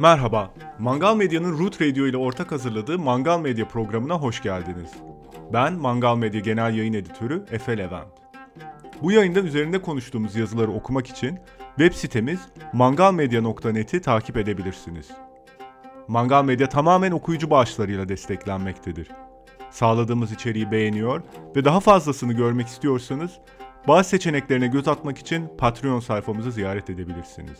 [0.00, 4.90] Merhaba, Mangal Medya'nın Root Radio ile ortak hazırladığı Mangal Medya programına hoş geldiniz.
[5.52, 8.08] Ben Mangal Medya Genel Yayın Editörü Efe Levent.
[9.02, 11.38] Bu yayında üzerinde konuştuğumuz yazıları okumak için
[11.76, 12.40] web sitemiz
[12.72, 15.08] mangalmedya.net'i takip edebilirsiniz.
[16.08, 19.08] Mangal Medya tamamen okuyucu bağışlarıyla desteklenmektedir.
[19.70, 21.22] Sağladığımız içeriği beğeniyor
[21.56, 23.30] ve daha fazlasını görmek istiyorsanız
[23.88, 27.58] bazı seçeneklerine göz atmak için Patreon sayfamızı ziyaret edebilirsiniz.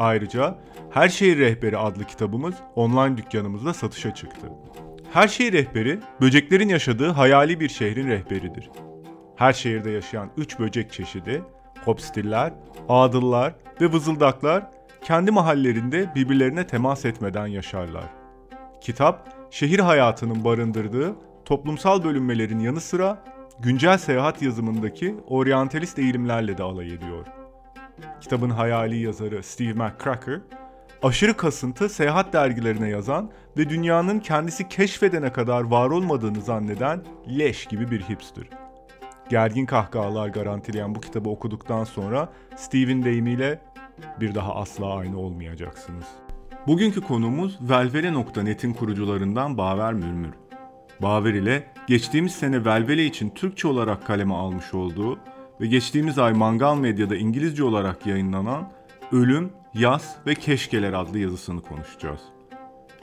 [0.00, 0.58] Ayrıca
[0.90, 4.46] Her Şehir Rehberi adlı kitabımız online dükkanımızda satışa çıktı.
[5.12, 8.70] Her Şehir Rehberi, böceklerin yaşadığı hayali bir şehrin rehberidir.
[9.36, 11.42] Her şehirde yaşayan 3 böcek çeşidi,
[11.84, 12.52] hopstiller,
[12.88, 14.70] ağdıllar ve vızıldaklar
[15.04, 18.04] kendi mahallelerinde birbirlerine temas etmeden yaşarlar.
[18.80, 21.14] Kitap, şehir hayatının barındırdığı
[21.44, 23.24] toplumsal bölünmelerin yanı sıra
[23.58, 27.39] güncel seyahat yazımındaki oryantalist eğilimlerle de alay ediyor.
[28.20, 30.40] Kitabın hayali yazarı Steve McCracker,
[31.02, 37.04] aşırı kasıntı seyahat dergilerine yazan ve dünyanın kendisi keşfedene kadar var olmadığını zanneden
[37.38, 38.44] leş gibi bir hipster.
[39.28, 43.60] Gergin kahkahalar garantileyen bu kitabı okuduktan sonra Steve'in deyimiyle
[44.20, 46.04] bir daha asla aynı olmayacaksınız.
[46.66, 50.34] Bugünkü konuğumuz Velvele.net'in kurucularından Baver Mürmür.
[51.02, 55.18] Baver ile geçtiğimiz sene Velvele için Türkçe olarak kaleme almış olduğu
[55.60, 58.72] ve geçtiğimiz ay Mangal Medya'da İngilizce olarak yayınlanan
[59.12, 62.20] Ölüm, Yaz ve Keşkeler adlı yazısını konuşacağız.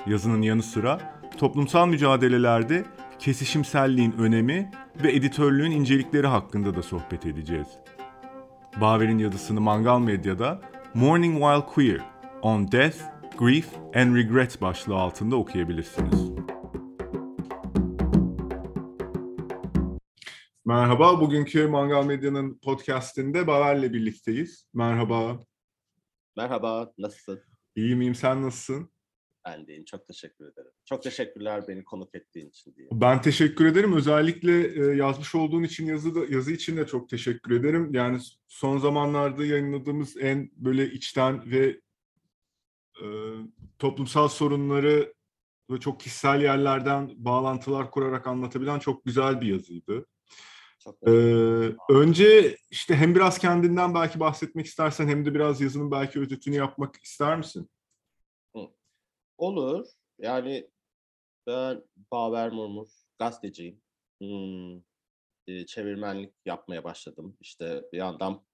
[0.07, 2.85] Yazının yanı sıra toplumsal mücadelelerde
[3.19, 4.71] kesişimselliğin önemi
[5.03, 7.67] ve editörlüğün incelikleri hakkında da sohbet edeceğiz.
[8.81, 10.61] Baver'in yazısını Mangal Medya'da
[10.93, 12.01] Morning While Queer,
[12.41, 12.97] On Death,
[13.37, 16.31] Grief and Regret başlığı altında okuyabilirsiniz.
[20.67, 24.67] Merhaba, bugünkü Mangal Medya'nın podcastinde Baver'le birlikteyiz.
[24.73, 25.39] Merhaba.
[26.37, 27.41] Merhaba, nasılsın?
[27.75, 28.15] İyiyim, iyiyim.
[28.15, 28.89] Sen nasılsın?
[29.45, 29.85] Ben deyim.
[29.85, 30.71] Çok teşekkür ederim.
[30.85, 32.87] Çok teşekkürler beni konuk ettiğin için diye.
[32.91, 33.93] Ben teşekkür ederim.
[33.93, 37.93] Özellikle e, yazmış olduğun için yazı da, yazı için de çok teşekkür ederim.
[37.93, 41.81] Yani son zamanlarda yayınladığımız en böyle içten ve
[43.01, 43.05] e,
[43.79, 45.13] toplumsal sorunları
[45.71, 50.05] ve çok kişisel yerlerden bağlantılar kurarak anlatabilen çok güzel bir yazıydı.
[50.79, 56.19] Çok ee, önce işte hem biraz kendinden belki bahsetmek istersen hem de biraz yazının belki
[56.19, 57.69] özetini yapmak ister misin?
[59.37, 59.87] Olur.
[60.19, 60.69] Yani
[61.47, 62.87] ben Baver Murmur,
[63.19, 63.81] gazeteciyim.
[64.21, 64.81] Hmm,
[65.65, 67.37] çevirmenlik yapmaya başladım.
[67.41, 68.45] İşte bir yandan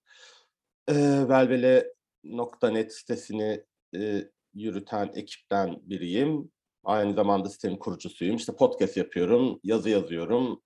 [0.87, 0.93] e,
[1.29, 3.63] velvele.net sitesini
[3.95, 6.51] e, yürüten ekipten biriyim.
[6.83, 8.35] Aynı zamanda sitenin kurucusuyum.
[8.35, 10.61] İşte podcast yapıyorum, yazı yazıyorum.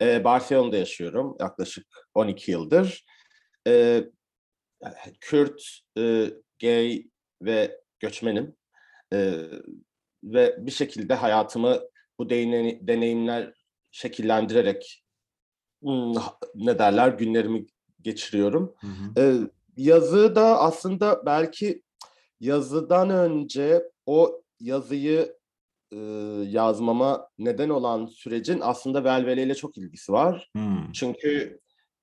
[0.00, 3.04] E, Barcelona'da yaşıyorum yaklaşık 12 yıldır.
[3.66, 4.04] E,
[5.20, 5.62] Kürt,
[5.98, 6.30] e,
[6.60, 7.04] gay
[7.42, 8.56] ve göçmenim.
[9.12, 9.42] E,
[10.24, 11.80] ve bir şekilde hayatımı
[12.18, 13.54] bu deneyimler
[13.90, 15.04] şekillendirerek
[15.82, 16.14] hmm,
[16.54, 17.66] ne derler günlerimi
[18.02, 18.74] geçiriyorum.
[18.80, 19.20] Hı hı.
[19.20, 21.82] E, yazı da aslında belki
[22.40, 25.39] yazıdan önce o yazıyı
[25.92, 25.96] e,
[26.46, 30.50] yazmama neden olan sürecin aslında Velvele ile çok ilgisi var.
[30.56, 30.92] Hmm.
[30.92, 31.60] Çünkü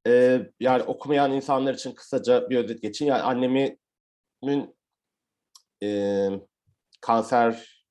[0.08, 3.06] e, yani okumayan insanlar için kısaca bir özet geçin.
[3.06, 3.80] Yani annemin
[5.84, 6.30] e,
[7.02, 7.84] kanser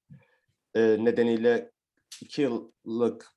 [0.75, 1.71] e, nedeniyle
[2.23, 3.33] iki yıllık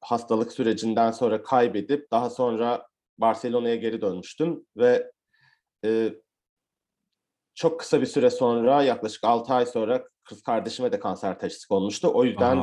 [0.00, 2.86] hastalık sürecinden sonra kaybedip daha sonra
[3.18, 5.12] Barcelona'ya geri dönmüştüm ve
[5.84, 6.14] e,
[7.54, 12.10] çok kısa bir süre sonra yaklaşık 6 ay sonra kız kardeşime de kanser teşhisi konmuştu.
[12.14, 12.56] O yüzden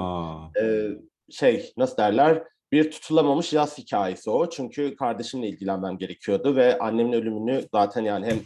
[0.61, 0.89] e,
[1.29, 4.49] şey nasıl derler bir tutulamamış yaz hikayesi o.
[4.49, 8.39] Çünkü kardeşimle ilgilenmem gerekiyordu ve annemin ölümünü zaten yani hem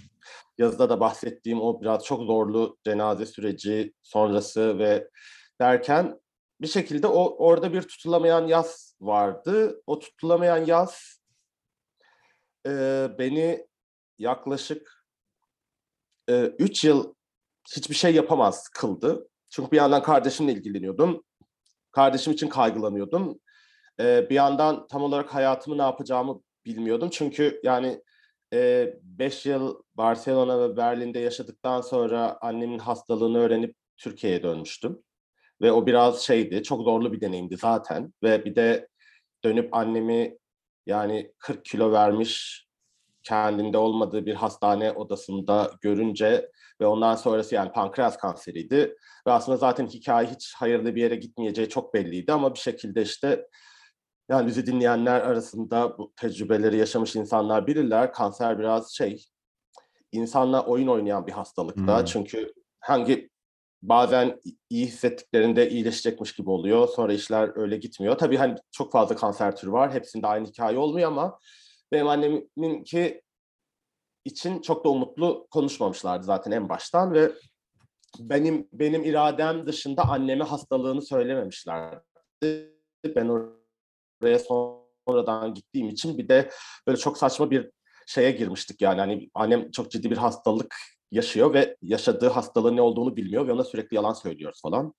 [0.58, 5.10] yazıda da bahsettiğim o biraz çok zorlu cenaze süreci sonrası ve
[5.62, 6.20] derken
[6.62, 9.82] bir şekilde o orada bir tutulamayan yaz vardı.
[9.88, 11.22] O tutulamayan yaz
[12.68, 12.72] e,
[13.20, 13.68] beni
[14.18, 15.06] yaklaşık
[16.30, 17.14] 3 e, yıl
[17.76, 19.28] hiçbir şey yapamaz kıldı.
[19.50, 21.24] Çünkü bir yandan kardeşimle ilgileniyordum.
[21.92, 23.40] Kardeşim için kaygılanıyordum.
[24.00, 27.10] E, bir yandan tam olarak hayatımı ne yapacağımı bilmiyordum.
[27.12, 28.02] Çünkü yani
[28.54, 35.04] 5 e, yıl Barcelona ve Berlin'de yaşadıktan sonra annemin hastalığını öğrenip Türkiye'ye dönmüştüm.
[35.62, 38.14] Ve o biraz şeydi, çok zorlu bir deneyimdi zaten.
[38.24, 38.88] Ve bir de
[39.44, 40.38] dönüp annemi
[40.86, 42.67] yani 40 kilo vermiş,
[43.28, 46.52] kendinde olmadığı bir hastane odasında görünce
[46.82, 48.96] ve ondan sonrası yani pankreas kanseriydi.
[49.28, 53.48] Ve aslında zaten hikaye hiç hayırlı bir yere gitmeyeceği çok belliydi ama bir şekilde işte
[54.30, 58.14] yani bizi dinleyenler arasında bu tecrübeleri yaşamış insanlar bilirler.
[58.14, 59.26] Kanser biraz şey
[60.12, 62.00] insanla oyun oynayan bir hastalıkta.
[62.00, 62.06] Hmm.
[62.06, 63.30] Çünkü hangi
[63.82, 64.40] bazen
[64.70, 66.88] iyi hissettiklerinde iyileşecekmiş gibi oluyor.
[66.88, 68.18] Sonra işler öyle gitmiyor.
[68.18, 69.94] Tabii hani çok fazla kanser türü var.
[69.94, 71.40] Hepsinde aynı hikaye olmuyor ama
[71.92, 73.22] benim annemin ki
[74.26, 77.32] için çok da umutlu konuşmamışlardı zaten en baştan ve
[78.20, 82.04] benim benim iradem dışında anneme hastalığını söylememişlerdi.
[83.06, 83.28] Ben
[84.22, 86.50] oraya sonradan gittiğim için bir de
[86.88, 87.72] böyle çok saçma bir
[88.08, 90.76] şeye girmiştik yani hani annem çok ciddi bir hastalık
[91.12, 94.94] yaşıyor ve yaşadığı hastalığın ne olduğunu bilmiyor ve ona sürekli yalan söylüyoruz falan.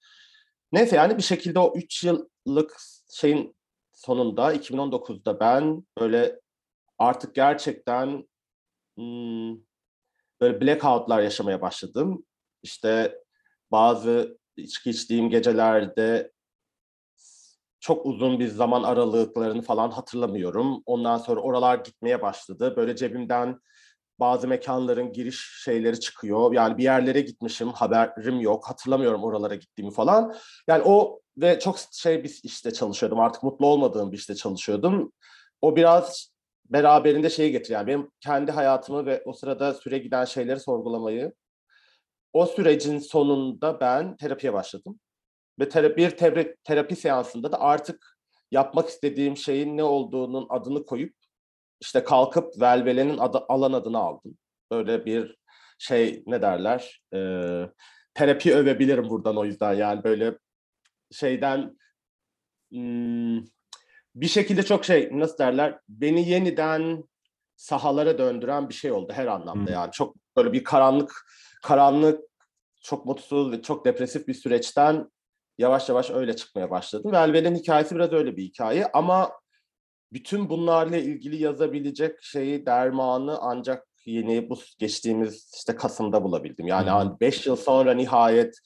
[0.73, 2.77] Neyse yani bir şekilde o 3 yıllık
[3.11, 3.57] şeyin
[3.93, 6.41] sonunda 2019'da ben böyle
[6.99, 8.29] artık gerçekten
[8.97, 9.57] hmm,
[10.41, 12.25] böyle blackoutlar yaşamaya başladım.
[12.63, 13.19] İşte
[13.73, 16.33] bazı içki içtiğim gecelerde
[17.81, 20.83] çok uzun bir zaman aralıklarını falan hatırlamıyorum.
[20.87, 22.75] Ondan sonra oralar gitmeye başladı.
[22.77, 23.61] Böyle cebimden
[24.21, 26.53] bazı mekanların giriş şeyleri çıkıyor.
[26.53, 28.69] Yani bir yerlere gitmişim, haberim yok.
[28.69, 30.35] Hatırlamıyorum oralara gittiğimi falan.
[30.69, 33.21] Yani o ve çok şey bir işte çalışıyordum.
[33.21, 35.13] Artık mutlu olmadığım bir işte çalışıyordum.
[35.63, 36.33] O biraz
[36.69, 37.81] beraberinde şeyi getiriyor.
[37.81, 41.33] Yani benim kendi hayatımı ve o sırada süre giden şeyleri sorgulamayı.
[42.33, 45.01] O sürecin sonunda ben terapiye başladım.
[45.61, 48.19] Ve terapi, bir terapi, terapi seansında da artık
[48.51, 51.15] yapmak istediğim şeyin ne olduğunun adını koyup
[51.81, 54.39] işte kalkıp Velvele'nin adı, alan adını aldım.
[54.71, 55.37] Böyle bir
[55.79, 57.19] şey ne derler e,
[58.15, 60.39] terapi övebilirim buradan o yüzden yani böyle
[61.13, 61.79] şeyden
[62.71, 63.39] hmm,
[64.21, 67.05] bir şekilde çok şey nasıl derler beni yeniden
[67.57, 71.27] sahalara döndüren bir şey oldu her anlamda yani çok böyle bir karanlık
[71.63, 72.21] karanlık
[72.83, 75.11] çok mutsuz ve çok depresif bir süreçten
[75.59, 77.13] yavaş yavaş öyle çıkmaya başladım.
[77.13, 79.33] Velvel'in hikayesi biraz öyle bir hikaye ama
[80.13, 86.67] bütün bunlarla ilgili yazabilecek şeyi dermanı ancak yeni bu geçtiğimiz işte Kasım'da bulabildim.
[86.67, 88.59] Yani 5 yıl sonra nihayet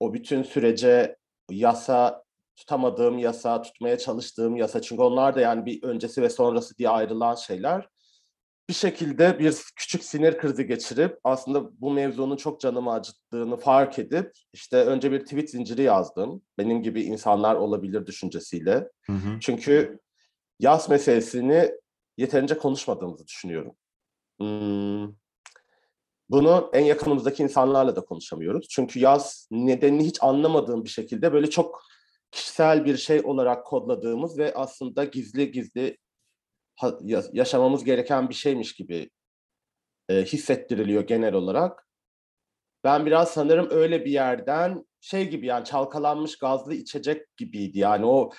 [0.00, 1.16] o bütün sürece
[1.50, 2.24] yasa
[2.56, 7.34] tutamadığım yasa, tutmaya çalıştığım yasa çünkü onlar da yani bir öncesi ve sonrası diye ayrılan
[7.34, 7.88] şeyler.
[8.68, 14.32] Bir şekilde bir küçük sinir krizi geçirip aslında bu mevzunun çok canımı acıttığını fark edip
[14.52, 16.42] işte önce bir tweet zinciri yazdım.
[16.58, 18.88] Benim gibi insanlar olabilir düşüncesiyle.
[19.06, 19.40] Hı hı.
[19.40, 19.98] Çünkü
[20.60, 21.70] yaz meselesini
[22.16, 23.76] yeterince konuşmadığımızı düşünüyorum.
[24.40, 25.14] Hmm.
[26.30, 28.68] Bunu en yakınımızdaki insanlarla da konuşamıyoruz.
[28.70, 31.82] Çünkü yaz nedenini hiç anlamadığım bir şekilde böyle çok
[32.30, 35.98] kişisel bir şey olarak kodladığımız ve aslında gizli gizli
[37.32, 39.10] yaşamamız gereken bir şeymiş gibi
[40.08, 41.86] e, hissettiriliyor genel olarak.
[42.84, 47.78] Ben biraz sanırım öyle bir yerden şey gibi yani çalkalanmış gazlı içecek gibiydi.
[47.78, 48.30] Yani o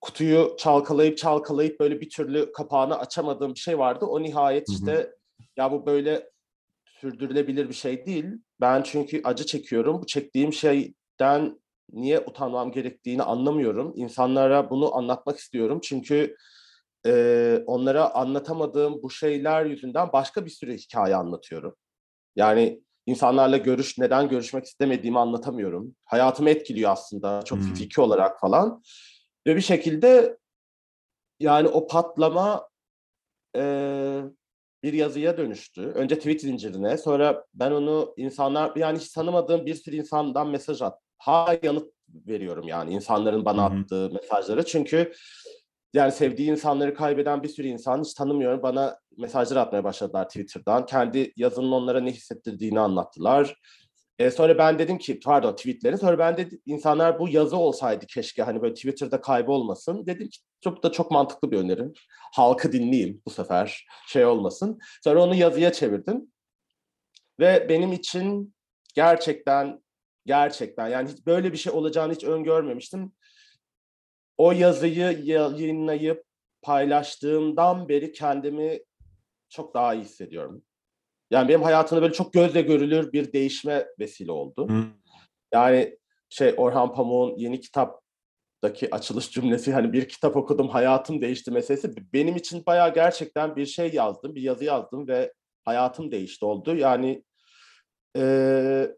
[0.00, 4.04] kutuyu çalkalayıp çalkalayıp böyle bir türlü kapağını açamadığım bir şey vardı.
[4.04, 5.16] O nihayet işte hı hı.
[5.56, 6.30] ya bu böyle
[7.00, 8.24] sürdürülebilir bir şey değil.
[8.60, 10.02] Ben çünkü acı çekiyorum.
[10.02, 11.60] Bu çektiğim şeyden
[11.92, 13.92] niye utanmam gerektiğini anlamıyorum.
[13.96, 15.80] İnsanlara bunu anlatmak istiyorum.
[15.82, 16.36] Çünkü
[17.06, 21.76] e, onlara anlatamadığım bu şeyler yüzünden başka bir sürü hikaye anlatıyorum.
[22.36, 25.94] Yani insanlarla görüş neden görüşmek istemediğimi anlatamıyorum.
[26.04, 27.66] Hayatımı etkiliyor aslında çok hmm.
[27.66, 28.82] fiziki olarak falan.
[29.46, 30.38] Ve bir şekilde
[31.40, 32.68] yani o patlama
[33.56, 34.22] e,
[34.82, 35.82] bir yazıya dönüştü.
[35.82, 41.05] Önce tweet zincirine, sonra ben onu insanlar yani hiç tanımadığım bir sürü insandan mesaj at.
[41.18, 43.80] Ha yanıt veriyorum yani insanların bana Hı-hı.
[43.80, 44.64] attığı mesajlara.
[44.64, 45.12] Çünkü
[45.94, 48.62] yani sevdiği insanları kaybeden bir sürü insan hiç tanımıyorum.
[48.62, 50.86] Bana mesajlar atmaya başladılar Twitter'dan.
[50.86, 53.56] Kendi yazının onlara ne hissettirdiğini anlattılar.
[54.18, 58.42] E, sonra ben dedim ki pardon tweetleri sonra ben dedim insanlar bu yazı olsaydı keşke
[58.42, 60.06] hani böyle Twitter'da kaybolmasın.
[60.06, 61.82] Dedim ki çok da çok mantıklı bir öneri.
[62.34, 64.78] Halkı dinleyeyim bu sefer şey olmasın.
[65.04, 66.32] Sonra onu yazıya çevirdim.
[67.40, 68.54] Ve benim için
[68.94, 69.82] gerçekten
[70.26, 73.12] gerçekten yani hiç böyle bir şey olacağını hiç öngörmemiştim.
[74.38, 76.24] O yazıyı yayınlayıp
[76.62, 78.80] paylaştığımdan beri kendimi
[79.48, 80.62] çok daha iyi hissediyorum.
[81.30, 84.68] Yani benim hayatımda böyle çok gözle görülür bir değişme vesile oldu.
[84.68, 84.84] Hı.
[85.52, 91.94] Yani şey Orhan Pamuk'un yeni kitaptaki açılış cümlesi hani bir kitap okudum hayatım değişti meselesi
[92.12, 95.32] benim için bayağı gerçekten bir şey yazdım, bir yazı yazdım ve
[95.64, 96.76] hayatım değişti oldu.
[96.76, 97.24] Yani
[98.16, 98.88] e,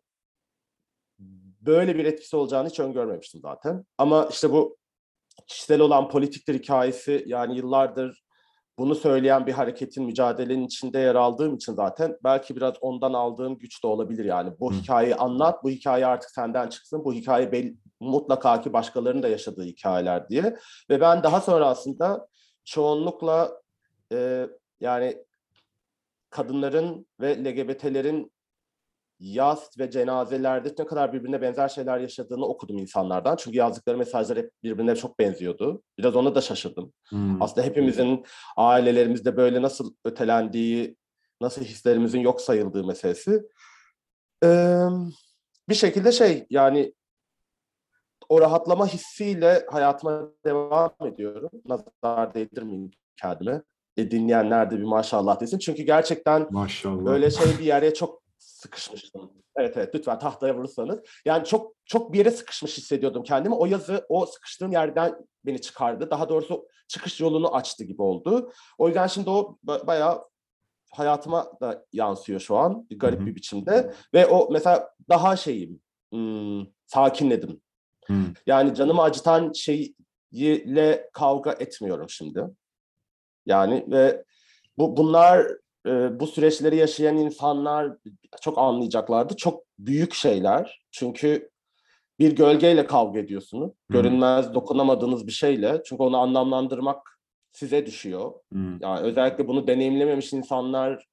[1.69, 3.85] böyle bir etkisi olacağını hiç öngörmemiştim zaten.
[3.99, 4.77] Ama işte bu
[5.47, 8.23] kişisel olan politiktir hikayesi yani yıllardır
[8.79, 13.83] bunu söyleyen bir hareketin, mücadelenin içinde yer aldığım için zaten belki biraz ondan aldığım güç
[13.83, 14.53] de olabilir yani.
[14.61, 19.29] Bu hikayeyi anlat, bu hikaye artık senden çıksın, bu hikaye bel- mutlaka ki başkalarının da
[19.29, 20.57] yaşadığı hikayeler diye.
[20.91, 22.29] Ve ben daha sonra aslında
[22.65, 23.63] çoğunlukla
[24.13, 24.47] e,
[24.81, 25.25] yani
[26.31, 28.33] kadınların ve LGBT'lerin
[29.21, 33.37] yaz ve cenazelerde ne kadar birbirine benzer şeyler yaşadığını okudum insanlardan.
[33.37, 35.83] Çünkü yazdıkları mesajlar hep birbirine çok benziyordu.
[35.99, 36.93] Biraz ona da şaşırdım.
[37.09, 37.43] Hmm.
[37.43, 38.25] Aslında hepimizin
[38.57, 40.97] ailelerimizde böyle nasıl ötelendiği,
[41.41, 43.43] nasıl hislerimizin yok sayıldığı meselesi.
[44.45, 44.85] Ee,
[45.69, 46.95] bir şekilde şey yani
[48.29, 51.51] o rahatlama hissiyle hayatıma devam ediyorum.
[51.67, 53.63] Nazar değdirmeyeyim kendime.
[53.97, 55.59] E, dinleyenler de bir maşallah desin.
[55.59, 57.05] Çünkü gerçekten Maşallah.
[57.05, 59.33] böyle şey bir yere çok sıkışmıştım.
[59.57, 61.01] Evet evet lütfen tahtaya vurursanız.
[61.25, 63.55] Yani çok çok bir yere sıkışmış hissediyordum kendimi.
[63.55, 65.15] O yazı o sıkıştığım yerden
[65.45, 66.11] beni çıkardı.
[66.11, 68.53] Daha doğrusu çıkış yolunu açtı gibi oldu.
[68.79, 70.25] O yüzden şimdi o ba- bayağı
[70.91, 73.27] hayatıma da yansıyor şu an garip Hı hı.
[73.27, 73.95] bir biçimde.
[74.15, 75.81] Ve o mesela daha şeyim
[76.13, 77.61] hmm, sakinledim.
[78.07, 78.27] Hmm.
[78.47, 82.45] Yani canımı acıtan şeyle kavga etmiyorum şimdi.
[83.47, 84.25] Yani ve
[84.79, 85.47] bu bunlar
[85.89, 87.93] e, bu süreçleri yaşayan insanlar
[88.41, 89.37] çok anlayacaklardı.
[89.37, 90.81] Çok büyük şeyler.
[90.91, 91.51] Çünkü
[92.19, 93.73] bir gölgeyle kavga ediyorsunuz.
[93.91, 95.83] Görünmez, dokunamadığınız bir şeyle.
[95.85, 97.21] Çünkü onu anlamlandırmak
[97.53, 98.33] size düşüyor.
[98.53, 98.81] Hmm.
[98.81, 101.07] Yani özellikle bunu deneyimlememiş insanlar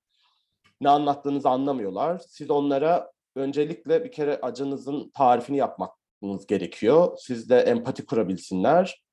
[0.82, 2.22] ne anlattığınızı anlamıyorlar.
[2.27, 7.17] Siz onlara öncelikle bir kere acınızın tarifini yapmanız gerekiyor.
[7.20, 9.03] Siz de empati kurabilsinler.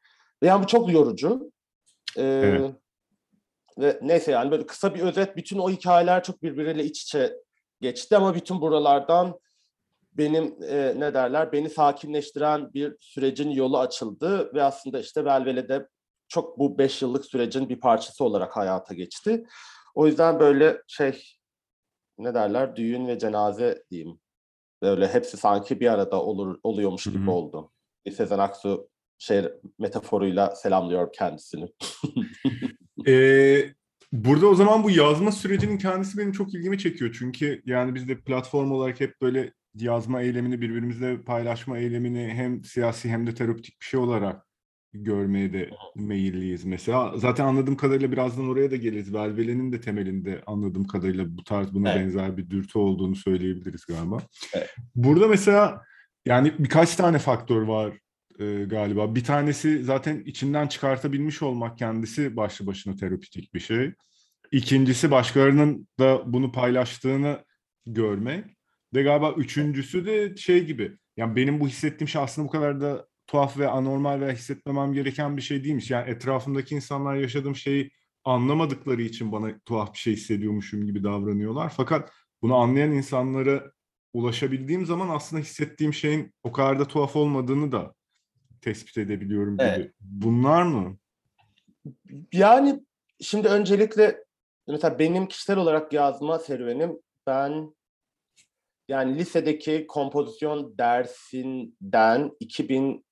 [0.43, 1.53] Yani bu çok yorucu.
[2.17, 2.75] Ee, Evet.
[3.79, 5.37] Ve neyse yani böyle kısa bir özet.
[5.37, 7.37] Bütün o hikayeler çok birbiriyle iç içe
[7.81, 9.39] geçti ama bütün buralardan
[10.13, 15.89] benim e, ne derler beni sakinleştiren bir sürecin yolu açıldı ve aslında işte Velvele'de
[16.29, 19.47] çok bu beş yıllık sürecin bir parçası olarak hayata geçti.
[19.95, 21.25] O yüzden böyle şey
[22.19, 24.21] ne derler düğün ve cenaze diyeyim.
[24.83, 27.31] Böyle hepsi sanki bir arada olur oluyormuş gibi hı.
[27.31, 27.73] oldu.
[28.17, 28.89] Sezen Aksu
[29.23, 29.43] şey
[29.79, 31.69] metaforuyla selamlıyorum kendisini.
[33.07, 33.75] Ee,
[34.13, 37.17] burada o zaman bu yazma sürecinin kendisi benim çok ilgimi çekiyor.
[37.19, 43.09] Çünkü yani biz de platform olarak hep böyle yazma eylemini birbirimizle paylaşma eylemini hem siyasi
[43.09, 44.47] hem de terapötik bir şey olarak
[44.95, 47.19] görmeye de meyilliyiz mesela.
[47.19, 49.15] Zaten anladığım kadarıyla birazdan oraya da geliriz.
[49.15, 52.01] Velvele'nin de temelinde anladığım kadarıyla bu tarz buna Evet.
[52.01, 54.19] benzer bir dürtü olduğunu söyleyebiliriz galiba.
[54.55, 54.71] Evet.
[54.95, 55.83] Burada mesela
[56.27, 58.02] yani birkaç tane faktör var
[58.39, 59.15] e, galiba.
[59.15, 63.93] Bir tanesi zaten içinden çıkartabilmiş olmak kendisi başlı başına terapötik bir şey.
[64.53, 67.45] İkincisi başkalarının da bunu paylaştığını
[67.87, 68.45] görmek.
[68.95, 70.99] Ve galiba üçüncüsü de şey gibi.
[71.17, 75.37] Yani benim bu hissettiğim şey aslında bu kadar da tuhaf ve anormal ve hissetmemem gereken
[75.37, 75.91] bir şey değilmiş.
[75.91, 77.91] Yani etrafımdaki insanlar yaşadığım şeyi
[78.25, 81.73] anlamadıkları için bana tuhaf bir şey hissediyormuşum gibi davranıyorlar.
[81.77, 82.13] Fakat
[82.43, 83.73] bunu anlayan insanlara
[84.13, 87.95] ulaşabildiğim zaman aslında hissettiğim şeyin o kadar da tuhaf olmadığını da
[88.63, 89.69] tespit edebiliyorum gibi.
[89.69, 89.95] Evet.
[90.01, 90.97] Bunlar mı?
[92.33, 92.85] Yani
[93.21, 94.25] şimdi öncelikle
[94.69, 97.75] mesela benim kişisel olarak yazma serüvenim ben
[98.89, 103.03] yani lisedeki kompozisyon dersinden 2006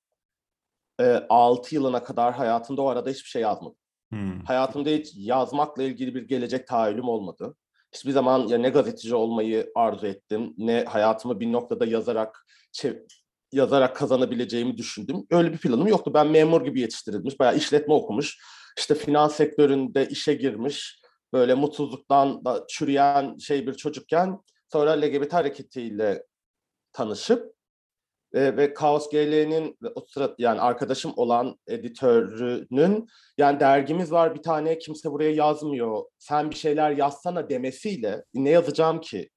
[1.74, 3.76] yılına kadar hayatımda o arada hiçbir şey yazmadım.
[4.10, 4.44] Hmm.
[4.44, 7.56] Hayatımda hiç yazmakla ilgili bir gelecek tahayyülüm olmadı.
[7.94, 13.06] Hiçbir zaman ya ne gazeteci olmayı arzu ettim, ne hayatımı bir noktada yazarak çev-
[13.52, 15.26] yazarak kazanabileceğimi düşündüm.
[15.30, 16.14] Öyle bir planım yoktu.
[16.14, 18.38] Ben memur gibi yetiştirilmiş, bayağı işletme okumuş.
[18.78, 21.00] İşte finans sektöründe işe girmiş,
[21.32, 24.38] böyle mutsuzluktan da çürüyen şey bir çocukken
[24.72, 26.24] sonra LGBT hareketiyle
[26.92, 27.54] tanışıp
[28.34, 34.78] e, ve Kaos GL'nin o sıra yani arkadaşım olan editörünün yani dergimiz var bir tane
[34.78, 36.04] kimse buraya yazmıyor.
[36.18, 39.30] Sen bir şeyler yazsana demesiyle ne yazacağım ki?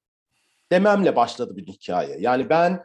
[0.72, 2.18] Dememle başladı bir hikaye.
[2.20, 2.84] Yani ben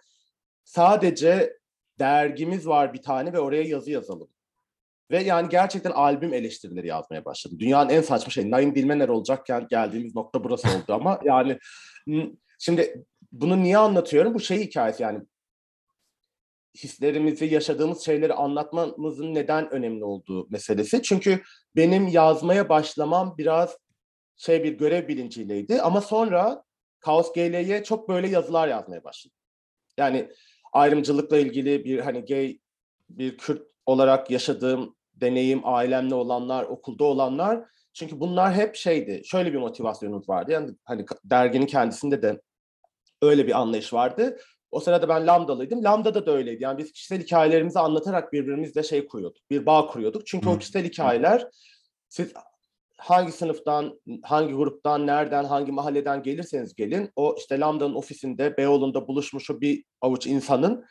[0.69, 1.59] sadece
[1.99, 4.29] dergimiz var bir tane ve oraya yazı yazalım.
[5.11, 7.59] Ve yani gerçekten albüm eleştirileri yazmaya başladım.
[7.61, 8.51] Dünyanın en saçma şey.
[8.51, 11.59] Naim Dilmener olacakken geldiğimiz nokta burası oldu ama yani
[12.59, 14.35] şimdi bunu niye anlatıyorum?
[14.35, 15.21] Bu şey hikayesi yani
[16.77, 21.03] hislerimizi, yaşadığımız şeyleri anlatmamızın neden önemli olduğu meselesi.
[21.03, 21.43] Çünkü
[21.77, 23.77] benim yazmaya başlamam biraz
[24.37, 26.65] şey bir görev bilinciyleydi ama sonra
[27.01, 29.39] Kaos GL'ye çok böyle yazılar yazmaya başladım.
[29.99, 30.29] Yani
[30.73, 32.59] ayrımcılıkla ilgili bir hani gay
[33.11, 37.65] bir Kürt olarak yaşadığım deneyim, ailemle olanlar, okulda olanlar.
[37.93, 39.23] Çünkü bunlar hep şeydi.
[39.25, 40.53] Şöyle bir motivasyonumuz vardı.
[40.53, 42.41] Yani hani derginin kendisinde de
[43.23, 44.39] öyle bir anlayış vardı.
[44.71, 45.85] O sırada ben Lambda'lıydım.
[45.85, 46.63] Lambda'da da öyleydi.
[46.63, 49.51] Yani biz kişisel hikayelerimizi anlatarak birbirimizle şey kuruyorduk.
[49.51, 50.27] Bir bağ kuruyorduk.
[50.27, 51.47] Çünkü o kişisel hikayeler
[52.09, 52.33] siz
[52.99, 59.50] hangi sınıftan, hangi gruptan, nereden, hangi mahalleden gelirseniz gelin o işte Lambda'nın ofisinde, Beyoğlu'nda buluşmuş
[59.50, 60.85] o bir avuç insanın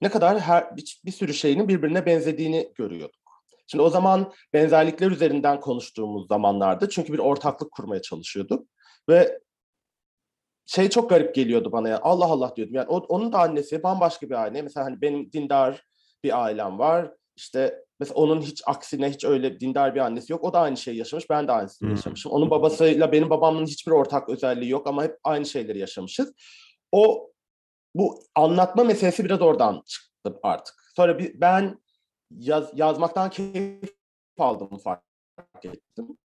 [0.00, 3.24] ne kadar her bir, bir sürü şeyinin birbirine benzediğini görüyorduk.
[3.66, 8.68] Şimdi o zaman benzerlikler üzerinden konuştuğumuz zamanlarda çünkü bir ortaklık kurmaya çalışıyorduk
[9.08, 9.40] ve
[10.66, 12.00] şey çok garip geliyordu bana ya.
[12.02, 12.74] Allah Allah diyordum.
[12.74, 14.62] Yani o, onun da annesi bambaşka bir aile.
[14.62, 15.84] Mesela hani benim dindar
[16.24, 17.10] bir ailem var.
[17.36, 20.44] İşte mesela onun hiç aksine hiç öyle dindar bir annesi yok.
[20.44, 21.30] O da aynı şeyi yaşamış.
[21.30, 21.94] Ben de aynısını Hı.
[21.94, 22.32] yaşamışım.
[22.32, 26.32] Onun babasıyla benim babamın hiçbir ortak özelliği yok ama hep aynı şeyleri yaşamışız.
[26.92, 27.30] O
[27.94, 30.74] bu anlatma meselesi biraz oradan çıktı artık.
[30.96, 31.78] Sonra bir, ben
[32.30, 33.94] yaz, yazmaktan keyif
[34.38, 35.02] aldım fark
[35.62, 36.18] ettim.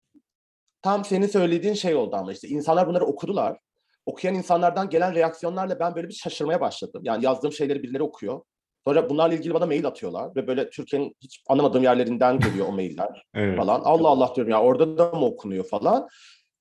[0.82, 3.58] Tam senin söylediğin şey oldu ama işte insanlar bunları okudular.
[4.06, 7.02] Okuyan insanlardan gelen reaksiyonlarla ben böyle bir şaşırmaya başladım.
[7.04, 8.42] Yani yazdığım şeyleri birileri okuyor.
[8.86, 13.24] Sonra bunlarla ilgili bana mail atıyorlar ve böyle Türkiye'nin hiç anlamadığım yerlerinden geliyor o mailler
[13.34, 13.56] Evet.
[13.56, 13.80] falan.
[13.84, 16.08] Allah Allah diyorum ya orada da mı okunuyor falan.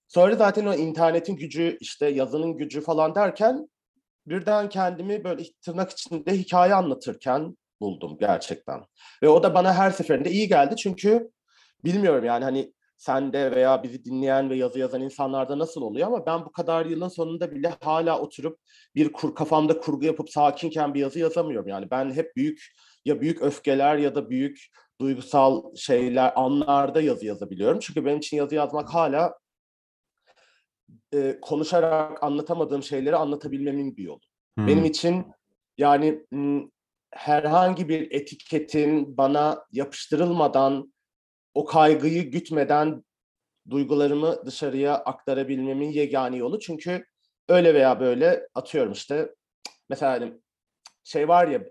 [0.08, 3.70] Sonra zaten o internetin gücü işte yazının gücü falan derken
[4.26, 8.84] birden kendimi böyle tırnak içinde hikaye anlatırken buldum gerçekten.
[9.24, 11.30] Ve o da bana her seferinde iyi geldi çünkü
[11.84, 16.46] bilmiyorum yani hani sende veya bizi dinleyen ve yazı yazan insanlarda nasıl oluyor ama ben
[16.46, 18.60] bu kadar yılın sonunda bile hala oturup
[18.96, 21.68] bir kur, kafamda kurgu yapıp sakinken bir yazı yazamıyorum.
[21.68, 22.62] Yani ben hep büyük
[23.06, 24.68] ya büyük öfkeler ya da büyük
[25.02, 27.80] duygusal şeyler anlarda yazı yazabiliyorum.
[27.80, 29.34] Çünkü benim için yazı yazmak hala
[31.14, 34.22] e, konuşarak anlatamadığım şeyleri anlatabilmemin bir yolu.
[34.60, 34.68] Hı.
[34.68, 35.26] Benim için
[35.78, 36.26] yani
[37.12, 40.94] herhangi bir etiketin bana yapıştırılmadan
[41.58, 43.04] o kaygıyı gütmeden
[43.70, 46.60] duygularımı dışarıya aktarabilmemin yegane yolu.
[46.60, 47.06] Çünkü
[47.50, 49.36] öyle veya böyle atıyorum işte
[49.90, 50.34] mesela hani
[51.04, 51.62] şey var ya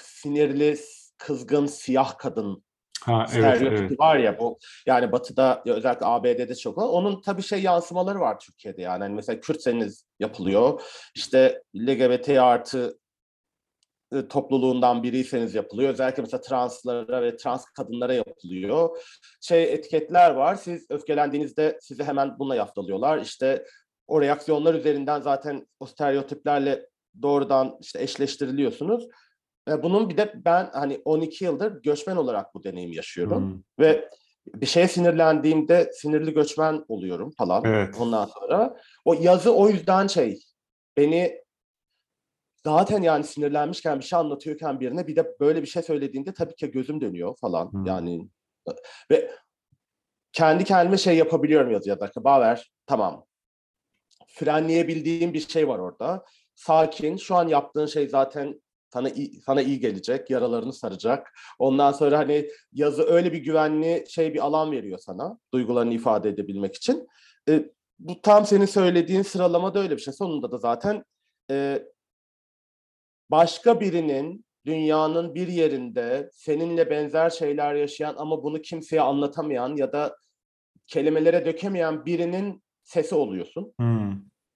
[0.00, 0.78] sinirli,
[1.18, 2.64] kızgın, siyah kadın
[3.02, 4.00] Ha, evet, evet.
[4.00, 6.88] var ya bu yani batıda özellikle ABD'de çok var.
[6.88, 9.02] Onun tabii şey yansımaları var Türkiye'de yani.
[9.02, 10.82] Hani mesela Kürtseniz yapılıyor.
[11.14, 12.98] İşte LGBT artı
[14.16, 15.90] e, topluluğundan biriyseniz yapılıyor.
[15.90, 18.98] Özellikle mesela translara ve trans kadınlara yapılıyor.
[19.40, 20.54] Şey etiketler var.
[20.54, 23.18] Siz öfkelendiğinizde sizi hemen bununla yaftalıyorlar.
[23.18, 23.64] İşte
[24.06, 26.86] o reaksiyonlar üzerinden zaten o stereotiplerle
[27.22, 29.08] doğrudan işte eşleştiriliyorsunuz.
[29.68, 33.52] Ve bunun bir de ben hani 12 yıldır göçmen olarak bu deneyimi yaşıyorum.
[33.78, 33.82] Hı.
[33.82, 34.10] Ve
[34.54, 37.64] bir şeye sinirlendiğimde sinirli göçmen oluyorum falan.
[37.64, 37.94] Evet.
[38.00, 40.38] Ondan sonra o yazı o yüzden şey
[40.96, 41.45] beni
[42.66, 46.70] zaten yani sinirlenmişken bir şey anlatıyorken birine bir de böyle bir şey söylediğinde tabii ki
[46.70, 47.72] gözüm dönüyor falan.
[47.72, 47.86] Hmm.
[47.86, 48.28] Yani
[49.10, 49.30] ve
[50.32, 52.24] kendi kendime şey yapabiliyorum yazı yazarken.
[52.24, 53.26] Baver tamam.
[54.28, 56.24] Frenleyebildiğim bir şey var orada.
[56.54, 57.16] Sakin.
[57.16, 61.32] Şu an yaptığın şey zaten sana iyi, sana iyi gelecek, yaralarını saracak.
[61.58, 66.74] Ondan sonra hani yazı öyle bir güvenli şey bir alan veriyor sana duygularını ifade edebilmek
[66.74, 67.08] için.
[67.48, 70.14] E, bu tam senin söylediğin sıralamada öyle bir şey.
[70.14, 71.04] Sonunda da zaten
[71.50, 71.82] e,
[73.30, 80.16] başka birinin dünyanın bir yerinde seninle benzer şeyler yaşayan ama bunu kimseye anlatamayan ya da
[80.86, 83.74] kelimelere dökemeyen birinin sesi oluyorsun.
[83.80, 84.12] Hı.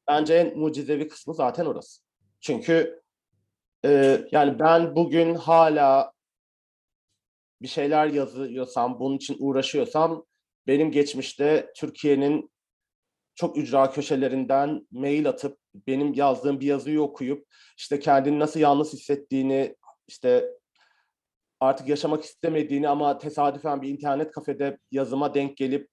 [0.09, 2.03] Bence en mucizevi kısmı zaten orası.
[2.41, 3.03] Çünkü
[3.85, 6.13] e, yani ben bugün hala
[7.63, 10.25] bir şeyler yazıyorsam, bunun için uğraşıyorsam
[10.67, 12.51] benim geçmişte Türkiye'nin
[13.35, 19.77] çok ücra köşelerinden mail atıp benim yazdığım bir yazıyı okuyup işte kendini nasıl yalnız hissettiğini
[20.09, 20.51] işte
[21.61, 25.89] artık yaşamak istemediğini ama tesadüfen bir internet kafede yazıma denk gelip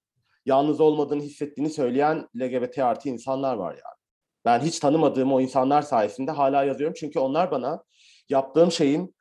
[0.45, 3.97] yalnız olmadığını hissettiğini söyleyen LGBT artı insanlar var yani.
[4.45, 6.95] Ben hiç tanımadığım o insanlar sayesinde hala yazıyorum.
[6.99, 7.83] Çünkü onlar bana
[8.29, 9.15] yaptığım şeyin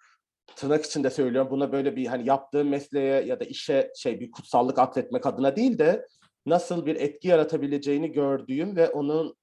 [0.57, 4.79] tırnak içinde söylüyorum buna böyle bir hani yaptığım mesleğe ya da işe şey bir kutsallık
[4.79, 6.07] atfetmek adına değil de
[6.47, 9.37] nasıl bir etki yaratabileceğini gördüğüm ve onun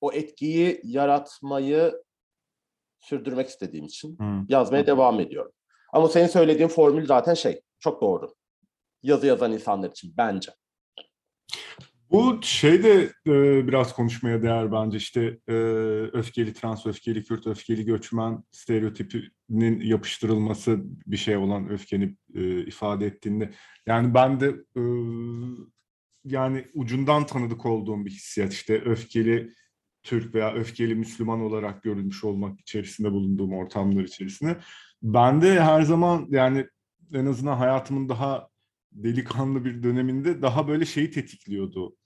[0.00, 2.02] o etkiyi yaratmayı
[3.00, 4.44] sürdürmek istediğim için Hı.
[4.48, 5.52] yazmaya devam ediyorum.
[5.92, 8.34] Ama senin söylediğin formül zaten şey çok doğru.
[9.02, 10.52] Yazı yazan insanlar için bence.
[12.10, 15.54] Bu şey de e, biraz konuşmaya değer bence işte e,
[16.12, 23.50] öfkeli trans, öfkeli Kürt, öfkeli göçmen stereotipinin yapıştırılması bir şey olan öfkeni e, ifade ettiğinde.
[23.86, 24.82] Yani ben de e,
[26.24, 29.54] yani ucundan tanıdık olduğum bir hissiyat işte öfkeli
[30.02, 34.56] Türk veya öfkeli Müslüman olarak görülmüş olmak içerisinde bulunduğum ortamlar içerisinde.
[35.02, 36.66] Ben de her zaman yani
[37.14, 38.48] en azından hayatımın daha
[38.92, 41.96] delikanlı bir döneminde daha böyle şeyi tetikliyordu.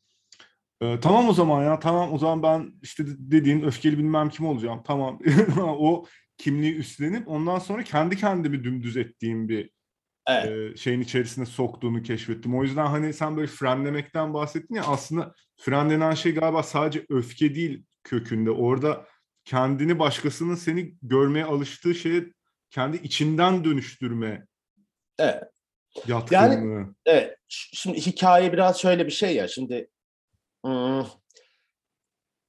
[0.81, 4.83] Ee, tamam o zaman ya tamam o zaman ben işte dediğin öfkeli bilmem kim olacağım
[4.85, 5.19] tamam
[5.59, 6.05] o
[6.39, 9.71] kimliği üstlenip ondan sonra kendi kendimi dümdüz ettiğim bir
[10.29, 10.75] Evet.
[10.75, 12.59] e, şeyin içerisine soktuğunu keşfettim.
[12.59, 17.85] O yüzden hani sen böyle frenlemekten bahsettin ya aslında frenlenen şey galiba sadece öfke değil
[18.05, 18.51] kökünde.
[18.51, 19.07] Orada
[19.45, 22.25] kendini başkasının seni görmeye alıştığı şeye
[22.71, 24.47] kendi içinden dönüştürme
[25.19, 25.43] Evet.
[26.07, 26.95] yatkınlığı.
[27.07, 27.37] Evet.
[27.49, 29.49] ş- Şimdi hikaye biraz şöyle bir şey ya.
[29.49, 29.89] Şimdi
[30.65, 31.05] hmm,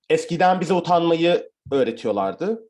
[0.10, 2.70] eskiden bize utanmayı öğretiyorlardı.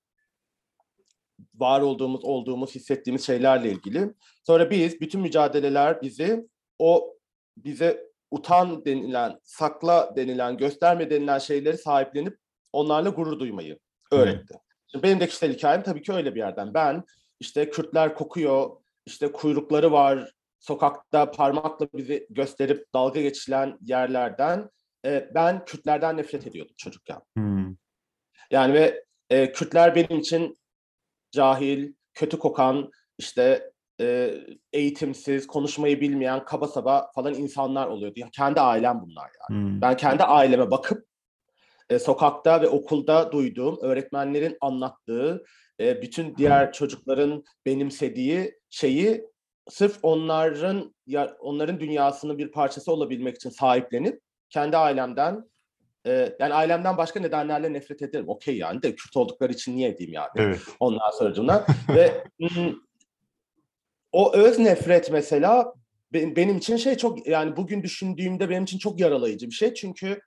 [1.59, 4.13] Var olduğumuz, olduğumuz, hissettiğimiz şeylerle ilgili.
[4.43, 6.47] Sonra biz, bütün mücadeleler bizi
[6.79, 7.15] o
[7.57, 12.37] bize utan denilen, sakla denilen, gösterme denilen şeyleri sahiplenip
[12.73, 13.79] onlarla gurur duymayı
[14.11, 14.53] öğretti.
[14.87, 16.73] Şimdi benim de kişisel hikayem tabii ki öyle bir yerden.
[16.73, 17.03] Ben
[17.39, 18.69] işte Kürtler kokuyor,
[19.05, 24.69] işte kuyrukları var, sokakta parmakla bizi gösterip dalga geçilen yerlerden
[25.05, 27.19] e, ben Kürtlerden nefret ediyordum çocukken.
[27.37, 27.75] Hmm.
[28.51, 30.57] Yani ve e, Kürtler benim için
[31.36, 33.71] cahil, kötü kokan, işte
[34.02, 34.34] e,
[34.74, 38.19] eğitimsiz, konuşmayı bilmeyen, kaba saba falan insanlar oluyordu.
[38.19, 39.62] Ya, kendi ailem bunlar yani.
[39.62, 39.82] Hmm.
[39.82, 41.06] Ben kendi aileme bakıp
[41.89, 45.43] e, sokakta ve okulda duyduğum, öğretmenlerin anlattığı,
[45.80, 49.26] e, bütün diğer çocukların benimsediği şeyi
[49.69, 55.50] sırf onların ya, onların dünyasının bir parçası olabilmek için sahiplenip kendi ailemden
[56.05, 58.29] e, yani ailemden başka nedenlerle nefret ederim.
[58.29, 60.29] Okey yani de Kürt oldukları için niye edeyim yani?
[60.35, 60.59] Evet.
[60.79, 62.23] Ondan sonracığına ve
[64.11, 65.73] o öz nefret mesela
[66.13, 70.21] benim, için şey çok yani bugün düşündüğümde benim için çok yaralayıcı bir şey çünkü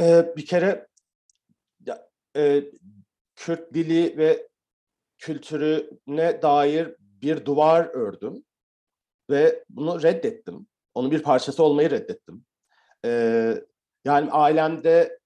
[0.00, 0.86] e, bir kere
[1.86, 2.62] ya, e,
[3.36, 4.48] Kürt dili ve
[5.18, 8.44] kültürüne dair bir duvar ördüm
[9.30, 10.66] ve bunu reddettim.
[10.94, 12.44] Onun bir parçası olmayı reddettim.
[13.04, 13.54] E,
[14.04, 15.18] yani ailemde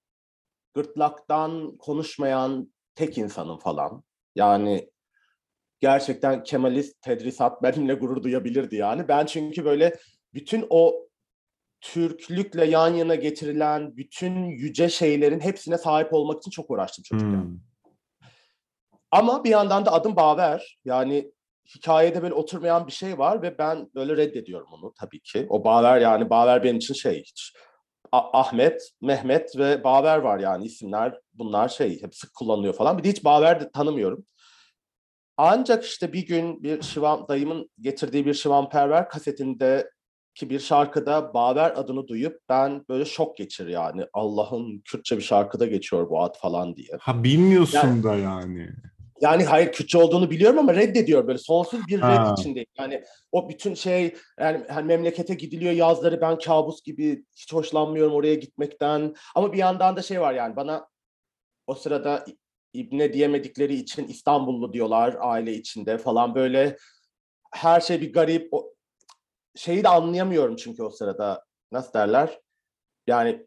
[0.74, 4.04] gırtlaktan konuşmayan tek insanım falan.
[4.34, 4.90] Yani
[5.80, 9.08] gerçekten Kemalist tedrisat benimle gurur duyabilirdi yani.
[9.08, 9.96] Ben çünkü böyle
[10.34, 11.06] bütün o
[11.80, 17.42] Türklükle yan yana getirilen bütün yüce şeylerin hepsine sahip olmak için çok uğraştım çocukken.
[17.42, 17.58] Hmm.
[19.10, 20.78] Ama bir yandan da adım Baver.
[20.84, 21.32] Yani
[21.74, 25.46] hikayede böyle oturmayan bir şey var ve ben böyle reddediyorum onu tabii ki.
[25.48, 27.52] O Baver yani Baver benim için şey hiç.
[28.32, 32.98] Ahmet, Mehmet ve Baver var yani isimler bunlar şey hep sık kullanılıyor falan.
[32.98, 34.24] Bir de hiç Baver de tanımıyorum.
[35.36, 39.90] Ancak işte bir gün bir Şivan dayımın getirdiği bir Şivan Perver kasetinde
[40.34, 44.04] ki bir şarkıda Baver adını duyup ben böyle şok geçir yani.
[44.12, 46.88] Allah'ım Kürtçe bir şarkıda geçiyor bu ad falan diye.
[47.00, 48.70] Ha bilmiyorsun Yani- da yani.
[49.20, 52.10] Yani hayır Kürtçe olduğunu biliyorum ama reddediyor böyle sonsuz bir Ha.
[52.12, 52.68] red içindeyim.
[52.78, 53.02] Yani
[53.32, 59.14] o bütün şey yani hani memlekete gidiliyor yazları ben kabus gibi hiç hoşlanmıyorum oraya gitmekten.
[59.34, 60.88] Ama bir yandan da şey var yani bana
[61.66, 62.24] o sırada
[62.72, 66.76] İbne diyemedikleri için İstanbullu diyorlar aile içinde falan böyle
[67.52, 68.48] her şey bir garip.
[68.54, 68.72] O,
[69.56, 72.40] şeyi de anlayamıyorum çünkü o sırada nasıl derler?
[73.06, 73.46] Yani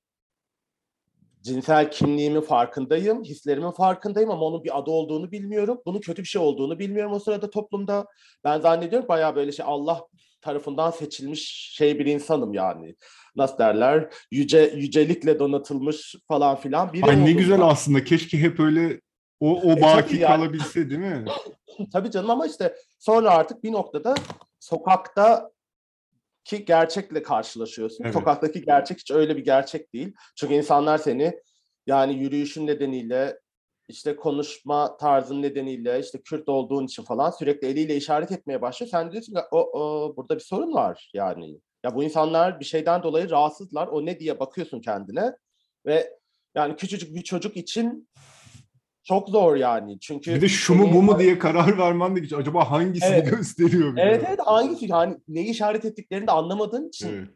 [1.42, 5.82] cinsel kimliğimin farkındayım, hislerimin farkındayım ama onun bir adı olduğunu bilmiyorum.
[5.86, 8.06] Bunun kötü bir şey olduğunu bilmiyorum o sırada toplumda.
[8.44, 10.08] Ben zannediyorum bayağı böyle şey Allah
[10.42, 12.96] tarafından seçilmiş şey bir insanım yani.
[13.36, 14.14] Nasıl derler?
[14.32, 17.64] Yüce yücelikle donatılmış falan filan biri Ay ne güzel ben.
[17.68, 18.04] aslında.
[18.04, 19.02] Keşke hep öyle
[19.40, 20.28] o o E, baki yani.
[20.38, 21.26] kalabilse değil mi?
[21.94, 24.16] Tabii canım ama işte sonra artık bir noktada
[24.60, 25.52] sokakta
[26.50, 28.04] ki gerçekle karşılaşıyorsun.
[28.04, 28.14] Evet.
[28.14, 30.14] Sokaktaki gerçek hiç öyle bir gerçek değil.
[30.36, 31.40] Çünkü insanlar seni
[31.88, 33.40] yani yürüyüşün nedeniyle
[33.88, 38.90] işte konuşma tarzın nedeniyle işte Kürt olduğun için falan sürekli eliyle işaret etmeye başlıyor.
[38.92, 41.60] Sen diyorsun ki o, o burada bir sorun var yani.
[41.86, 43.88] Ya bu insanlar bir şeyden dolayı rahatsızlar.
[43.88, 45.34] O ne diye bakıyorsun kendine
[45.86, 46.20] ve
[46.56, 48.10] yani küçücük bir çocuk için
[49.10, 50.00] çok zor yani.
[50.00, 52.36] Çünkü Bir de şu mu bu mu diye karar vermen de.
[52.36, 53.30] Acaba hangisini Evet.
[53.30, 53.96] gösteriyor?
[53.96, 54.02] de?
[54.02, 57.28] Evet evet hangisi hani neyi işaret ettiklerini de anlamadığın için Evet.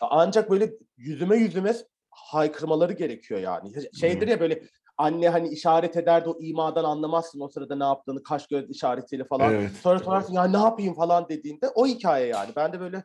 [0.00, 1.74] ancak böyle yüzüme yüzüme
[2.10, 3.72] haykırmaları gerekiyor yani.
[4.00, 4.62] Şeydir ya böyle
[4.98, 9.24] anne hani işaret eder de o imadan anlamazsın o sırada ne yaptığını kaş göz işaretiyle
[9.24, 9.54] falan.
[9.54, 9.70] Evet.
[9.82, 12.50] Sonra sorarsın ya ne yapayım falan dediğinde o hikaye yani.
[12.56, 13.04] Ben de böyle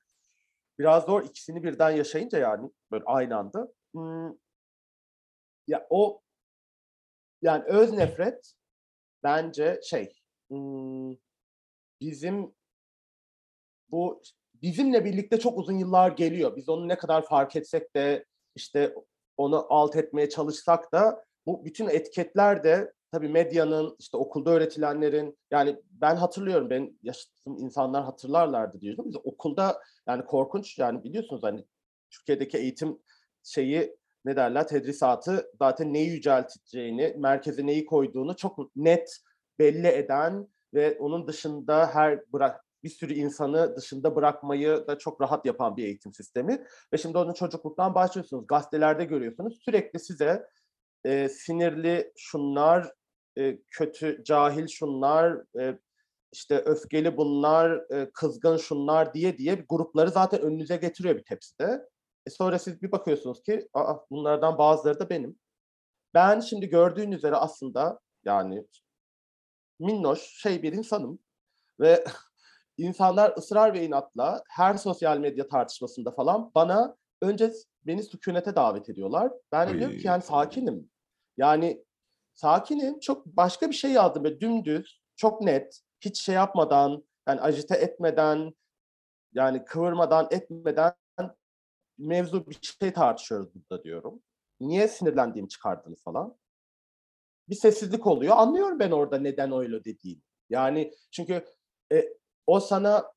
[0.79, 3.67] biraz zor ikisini birden yaşayınca yani böyle aynı anda.
[3.93, 4.29] hmm,
[5.67, 6.22] ya o
[7.43, 8.53] yani öz nefret
[9.23, 10.13] bence şey
[12.01, 12.55] bizim
[13.91, 14.21] bu
[14.53, 16.55] bizimle birlikte çok uzun yıllar geliyor.
[16.55, 18.25] Biz onu ne kadar fark etsek de
[18.55, 18.95] işte
[19.37, 25.81] onu alt etmeye çalışsak da bu bütün etiketler de tabii medyanın işte okulda öğretilenlerin yani
[25.91, 29.05] ben hatırlıyorum ben yaşadığım insanlar hatırlarlardı diyorum.
[29.07, 31.65] Biz okulda yani korkunç yani biliyorsunuz hani
[32.09, 32.99] Türkiye'deki eğitim
[33.43, 39.17] şeyi ne derler tedrisatı zaten neyi yücelteceğini, merkeze neyi koyduğunu çok net
[39.59, 45.45] belli eden ve onun dışında her bırak bir sürü insanı dışında bırakmayı da çok rahat
[45.45, 46.65] yapan bir eğitim sistemi.
[46.93, 48.47] Ve şimdi onu çocukluktan başlıyorsunuz.
[48.47, 49.59] Gazetelerde görüyorsunuz.
[49.65, 50.47] Sürekli size
[51.05, 52.91] e, sinirli şunlar,
[53.37, 55.79] e, kötü, cahil şunlar, e,
[56.31, 61.92] işte öfkeli bunlar, e, kızgın şunlar diye diye grupları zaten önünüze getiriyor bir tepside.
[62.27, 65.39] E sonra siz bir bakıyorsunuz ki Aa, bunlardan bazıları da benim.
[66.13, 68.67] ben şimdi gördüğün üzere aslında yani
[69.79, 71.19] minnoş şey bir insanım
[71.79, 72.03] ve
[72.77, 77.51] insanlar ısrar ve inatla her sosyal medya tartışmasında falan bana önce
[77.85, 79.31] beni sükunete davet ediyorlar.
[79.51, 80.89] Ben de diyorum ki yani sakinim.
[81.37, 81.85] Yani
[82.33, 82.99] sakinim.
[82.99, 84.23] Çok başka bir şey yazdım.
[84.23, 88.53] Böyle dümdüz, çok net, hiç şey yapmadan, yani ajite etmeden,
[89.33, 90.93] yani kıvırmadan, etmeden
[91.97, 94.21] mevzu bir şey tartışıyoruz burada diyorum.
[94.59, 96.37] Niye sinirlendiğimi çıkardınız falan.
[97.49, 98.37] Bir sessizlik oluyor.
[98.37, 100.21] Anlıyorum ben orada neden öyle dediğini.
[100.49, 101.45] Yani çünkü
[101.91, 102.09] e,
[102.47, 103.13] o sana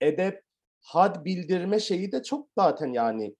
[0.00, 0.42] edep,
[0.80, 3.36] had bildirme şeyi de çok zaten yani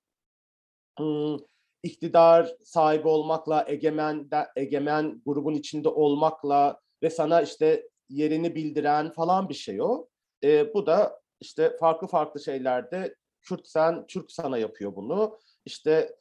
[1.01, 1.47] ım,
[1.83, 9.49] iktidar sahibi olmakla, egemen de, egemen grubun içinde olmakla ve sana işte yerini bildiren falan
[9.49, 10.09] bir şey o.
[10.45, 13.15] E, bu da işte farklı farklı şeylerde
[13.49, 15.39] Kürtsen, Türk sana yapıyor bunu.
[15.65, 16.17] İşte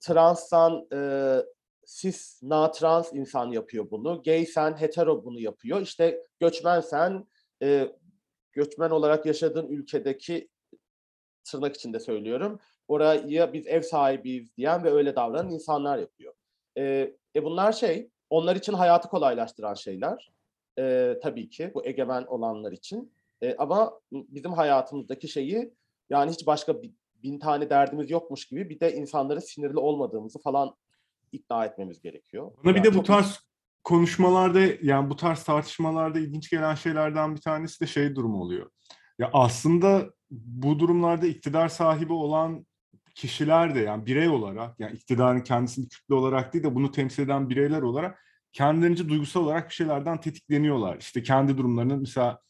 [0.00, 1.00] transsan, e,
[1.86, 4.22] cis, na trans insan yapıyor bunu.
[4.22, 5.80] Gaysen, hetero bunu yapıyor.
[5.80, 7.26] İşte göçmensen,
[7.62, 7.88] e,
[8.52, 10.48] göçmen olarak yaşadığın ülkedeki
[11.44, 12.58] tırnak içinde söylüyorum.
[12.88, 16.34] Oraya biz ev sahibiyiz diyen ve öyle davranan insanlar yapıyor.
[16.78, 20.32] E, e bunlar şey, onlar için hayatı kolaylaştıran şeyler.
[20.78, 23.12] E, tabii ki bu egemen olanlar için.
[23.42, 25.74] E, ama bizim hayatımızdaki şeyi
[26.10, 26.90] yani hiç başka bir,
[27.22, 30.74] bin tane derdimiz yokmuş gibi bir de insanları sinirli olmadığımızı falan
[31.32, 32.52] ikna etmemiz gerekiyor.
[32.64, 33.40] Bana yani bir de bu tarz
[33.84, 38.70] konuşmalarda yani bu tarz tartışmalarda ilginç gelen şeylerden bir tanesi de şey durumu oluyor.
[39.18, 42.66] Ya aslında bu durumlarda iktidar sahibi olan
[43.14, 47.50] kişiler de yani birey olarak yani iktidarın kendisini kütle olarak değil de bunu temsil eden
[47.50, 50.96] bireyler olarak kendilerince duygusal olarak bir şeylerden tetikleniyorlar.
[50.98, 52.40] İşte kendi durumlarının mesela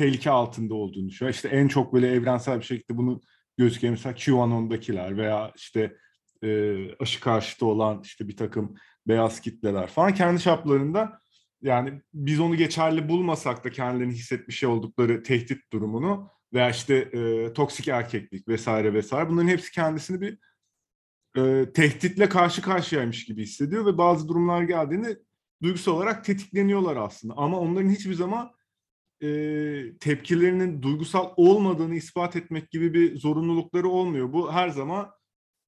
[0.00, 1.34] tehlike altında olduğunu düşünüyor.
[1.34, 3.20] İşte en çok böyle evrensel bir şekilde bunu
[3.58, 5.96] gözüken mesela QAnon'dakiler veya işte
[6.44, 8.74] e, aşı karşıtı olan işte bir takım
[9.08, 11.20] beyaz kitleler falan kendi çaplarında
[11.62, 17.88] yani biz onu geçerli bulmasak da kendilerini hissetmiş oldukları tehdit durumunu veya işte e, toksik
[17.88, 20.38] erkeklik vesaire vesaire bunların hepsi kendisini bir
[21.36, 25.18] e, tehditle karşı karşıyaymış gibi hissediyor ve bazı durumlar geldiğinde
[25.62, 28.59] duygusal olarak tetikleniyorlar aslında ama onların hiçbir zaman
[29.22, 34.32] e, tepkilerinin duygusal olmadığını ispat etmek gibi bir zorunlulukları olmuyor.
[34.32, 35.10] Bu her zaman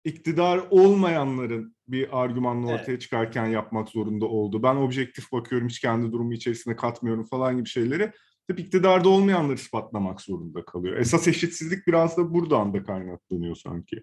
[0.04, 3.00] iktidar olmayanların bir argümanla ortaya evet.
[3.00, 4.62] çıkarken yapmak zorunda oldu.
[4.62, 8.12] Ben objektif bakıyorum, hiç kendi durumu içerisine katmıyorum falan gibi şeyleri.
[8.46, 10.96] Hep iktidarda olmayanları ispatlamak zorunda kalıyor.
[10.96, 14.02] Esas eşitsizlik biraz da buradan da kaynaklanıyor sanki.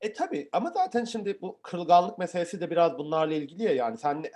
[0.00, 4.22] E tabii ama zaten şimdi bu kırılganlık meselesi de biraz bunlarla ilgili ya yani sen
[4.22, 4.30] ne,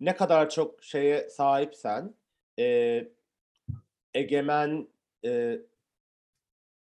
[0.00, 2.14] ne kadar çok şeye sahipsen
[2.58, 3.04] e,
[4.14, 4.88] egemen
[5.24, 5.58] e,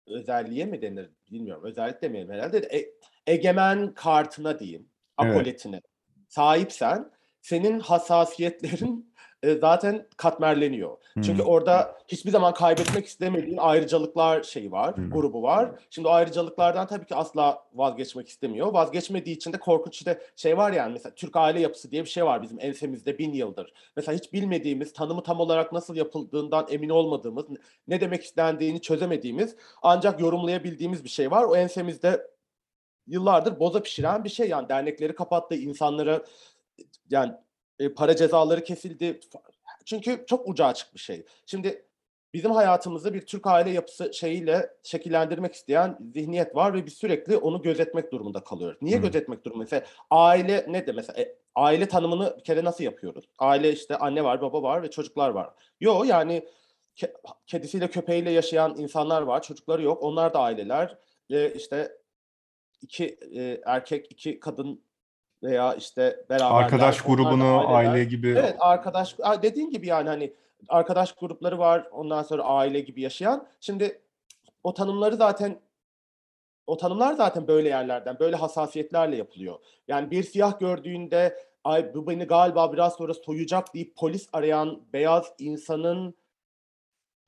[0.06, 1.64] özelliğe mi denir bilmiyorum.
[1.64, 2.58] Özellik demeyelim herhalde.
[2.58, 2.92] E,
[3.32, 4.88] egemen kartına diyeyim.
[5.16, 5.76] Apoletine.
[5.76, 5.84] Evet.
[6.28, 7.10] Sahipsen
[7.40, 10.96] senin hassasiyetlerin e, zaten katmerleniyor.
[11.14, 11.22] Hmm.
[11.22, 15.10] Çünkü orada hiçbir zaman kaybetmek istemediğin ayrıcalıklar şeyi var, hmm.
[15.10, 15.70] grubu var.
[15.90, 18.72] Şimdi o ayrıcalıklardan tabii ki asla vazgeçmek istemiyor.
[18.72, 22.24] Vazgeçmediği için de korkunç işte şey var yani mesela Türk aile yapısı diye bir şey
[22.24, 23.72] var bizim ensemizde bin yıldır.
[23.96, 27.44] Mesela hiç bilmediğimiz, tanımı tam olarak nasıl yapıldığından emin olmadığımız,
[27.88, 31.44] ne demek istendiğini çözemediğimiz ancak yorumlayabildiğimiz bir şey var.
[31.44, 32.26] O ensemizde
[33.06, 36.24] yıllardır boza pişiren bir şey yani dernekleri kapattı, insanlara
[37.10, 37.32] yani
[37.78, 39.20] e, para cezaları kesildi.
[39.84, 41.24] Çünkü çok ucu açık bir şey.
[41.46, 41.86] Şimdi
[42.34, 47.62] bizim hayatımızda bir Türk aile yapısı şeyiyle şekillendirmek isteyen zihniyet var ve biz sürekli onu
[47.62, 48.78] gözetmek durumunda kalıyoruz.
[48.82, 49.04] Niye hmm.
[49.04, 49.64] gözetmek durumunda?
[49.64, 53.24] Mesela aile ne de mesela e, aile tanımını bir kere nasıl yapıyoruz?
[53.38, 55.50] Aile işte anne var, baba var ve çocuklar var.
[55.80, 56.48] Yo yani
[56.96, 57.14] ke-
[57.46, 60.02] kedisiyle köpeğiyle yaşayan insanlar var, çocukları yok.
[60.02, 60.98] Onlar da aileler.
[61.30, 61.92] E, işte
[62.80, 64.85] iki e, erkek, iki kadın
[65.42, 70.32] veya işte beraber arkadaş grubunu aile gibi evet arkadaş dediğin gibi yani hani
[70.68, 73.46] arkadaş grupları var ondan sonra aile gibi yaşayan.
[73.60, 74.02] Şimdi
[74.64, 75.60] o tanımları zaten
[76.66, 79.58] o tanımlar zaten böyle yerlerden böyle hassasiyetlerle yapılıyor.
[79.88, 85.32] Yani bir siyah gördüğünde ay bu beni galiba biraz sonra soyacak deyip polis arayan beyaz
[85.38, 86.14] insanın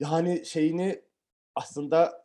[0.01, 1.03] yani şeyini
[1.55, 2.25] aslında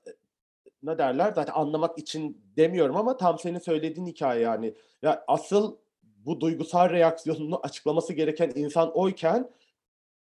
[0.84, 4.74] ne derler zaten anlamak için demiyorum ama tam senin söylediğin hikaye yani.
[5.02, 9.50] Ya asıl bu duygusal reaksiyonunu açıklaması gereken insan oyken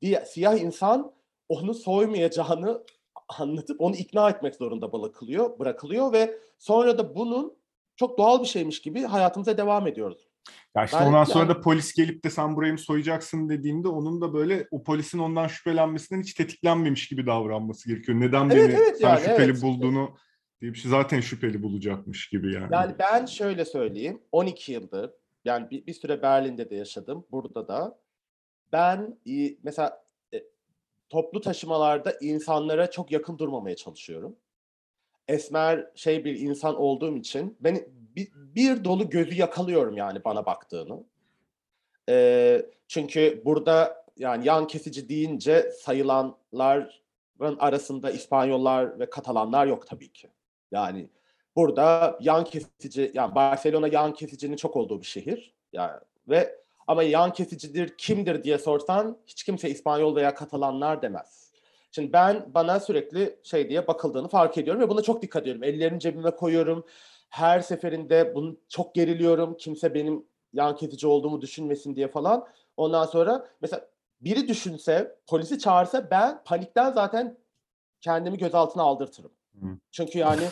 [0.02, 1.12] bir siyah insan
[1.48, 2.82] onu soymayacağını
[3.28, 7.56] anlatıp onu ikna etmek zorunda bırakılıyor, bırakılıyor ve sonra da bunun
[7.96, 10.28] çok doğal bir şeymiş gibi hayatımıza devam ediyoruz.
[10.76, 13.88] Ya işte ben, ondan sonra yani, da polis gelip de sen burayı mı soyacaksın dediğinde
[13.88, 18.20] onun da böyle o polisin ondan şüphelenmesinden hiç tetiklenmemiş gibi davranması gerekiyor.
[18.20, 19.62] Neden evet, beni evet, sen yani, şüpheli evet.
[19.62, 20.16] bulduğunu
[20.62, 22.68] diye bir şey zaten şüpheli bulacakmış gibi yani.
[22.72, 24.22] Yani ben şöyle söyleyeyim.
[24.32, 25.10] 12 yıldır
[25.44, 27.98] Yani bir, bir süre Berlin'de de yaşadım, burada da.
[28.72, 29.18] Ben
[29.62, 30.44] mesela e,
[31.08, 34.36] toplu taşımalarda insanlara çok yakın durmamaya çalışıyorum.
[35.28, 41.04] Esmer şey bir insan olduğum için ben bir, bir dolu gözü yakalıyorum yani bana baktığını.
[42.08, 46.90] E, çünkü burada yani yan kesici deyince sayılanların
[47.58, 50.28] arasında İspanyollar ve Katalanlar yok tabii ki.
[50.72, 51.08] Yani
[51.56, 55.54] burada yan kesici yani Barcelona yan kesicinin çok olduğu bir şehir.
[55.72, 61.52] Yani ve ama yan kesicidir kimdir diye sorsan hiç kimse İspanyol veya Katalanlar demez.
[61.90, 65.64] Şimdi ben bana sürekli şey diye bakıldığını fark ediyorum ve buna çok dikkat ediyorum.
[65.64, 66.86] Ellerimi cebime koyuyorum.
[67.28, 69.56] Her seferinde bunu çok geriliyorum.
[69.56, 72.46] Kimse benim yan kesici olduğumu düşünmesin diye falan.
[72.76, 73.88] Ondan sonra mesela
[74.20, 77.36] biri düşünse, polisi çağırsa ben panikten zaten
[78.00, 79.30] kendimi gözaltına aldırtırım.
[79.90, 80.42] Çünkü yani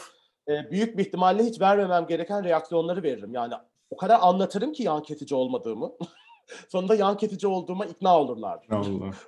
[0.49, 3.35] e, büyük bir ihtimalle hiç vermemem gereken reaksiyonları veririm.
[3.35, 3.55] Yani
[3.91, 5.93] o kadar anlatırım ki yan kesici olmadığımı.
[6.69, 8.67] Sonunda yan kesici olduğuma ikna olurlar.
[8.71, 9.11] Allah.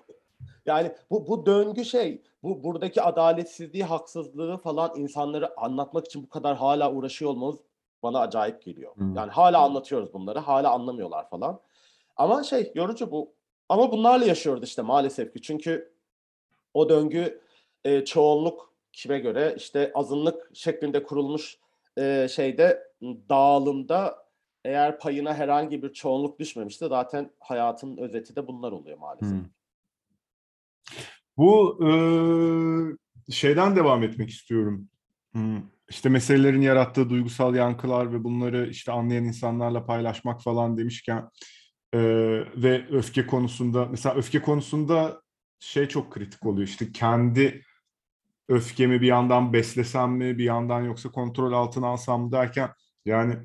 [0.67, 6.57] Yani bu bu döngü şey, bu buradaki adaletsizliği, haksızlığı falan insanları anlatmak için bu kadar
[6.57, 7.57] hala uğraşıyor olmamız
[8.03, 8.97] bana acayip geliyor.
[8.97, 9.05] Hı.
[9.17, 11.61] Yani hala anlatıyoruz bunları, hala anlamıyorlar falan.
[12.17, 13.33] Ama şey yorucu bu.
[13.69, 15.43] Ama bunlarla yaşıyoruz işte maalesef ki.
[15.43, 15.93] Çünkü
[16.75, 17.41] o döngü
[17.85, 21.59] e, çoğunluk kime göre işte azınlık şeklinde kurulmuş
[21.99, 24.27] e, şeyde dağılımda
[24.65, 29.39] eğer payına herhangi bir çoğunluk düşmemişse zaten hayatın özeti de bunlar oluyor maalesef.
[29.39, 29.45] Hı.
[31.37, 32.97] Bu eee,
[33.35, 34.89] şeyden devam etmek istiyorum.
[35.33, 41.29] Hmm, İşte meselelerin yarattığı duygusal yankılar ve bunları işte anlayan insanlarla paylaşmak falan demişken
[41.95, 45.23] eee, ve öfke konusunda mesela öfke konusunda
[45.61, 47.63] şey çok kritik oluyor işte kendi
[48.53, 52.71] öfkemi bir yandan beslesem mi bir yandan yoksa kontrol altına alsam mı derken
[53.05, 53.37] yani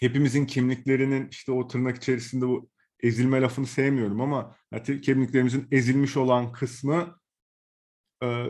[0.00, 6.52] hepimizin kimliklerinin işte o tırnak içerisinde bu ezilme lafını sevmiyorum ama yani kimliklerimizin ezilmiş olan
[6.52, 7.18] kısmı
[8.22, 8.46] e,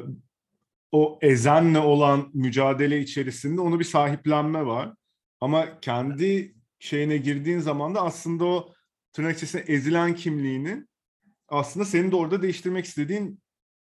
[0.93, 4.95] o ezenle olan mücadele içerisinde onu bir sahiplenme var.
[5.41, 8.73] Ama kendi şeyine girdiğin zaman da aslında o
[9.13, 10.89] tırnak içerisinde ezilen kimliğinin
[11.49, 13.42] aslında senin de orada değiştirmek istediğin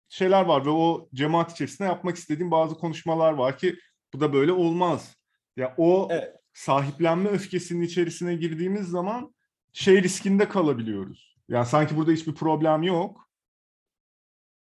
[0.08, 3.78] şeyler var ve o cemaat içerisinde yapmak istediğin bazı konuşmalar var ki
[4.14, 5.16] bu da böyle olmaz.
[5.56, 6.36] Ya o Evet.
[6.52, 9.34] sahiplenme öfkesinin içerisine girdiğimiz zaman
[9.72, 11.36] şey riskinde kalabiliyoruz.
[11.48, 13.30] Yani sanki burada hiçbir problem yok.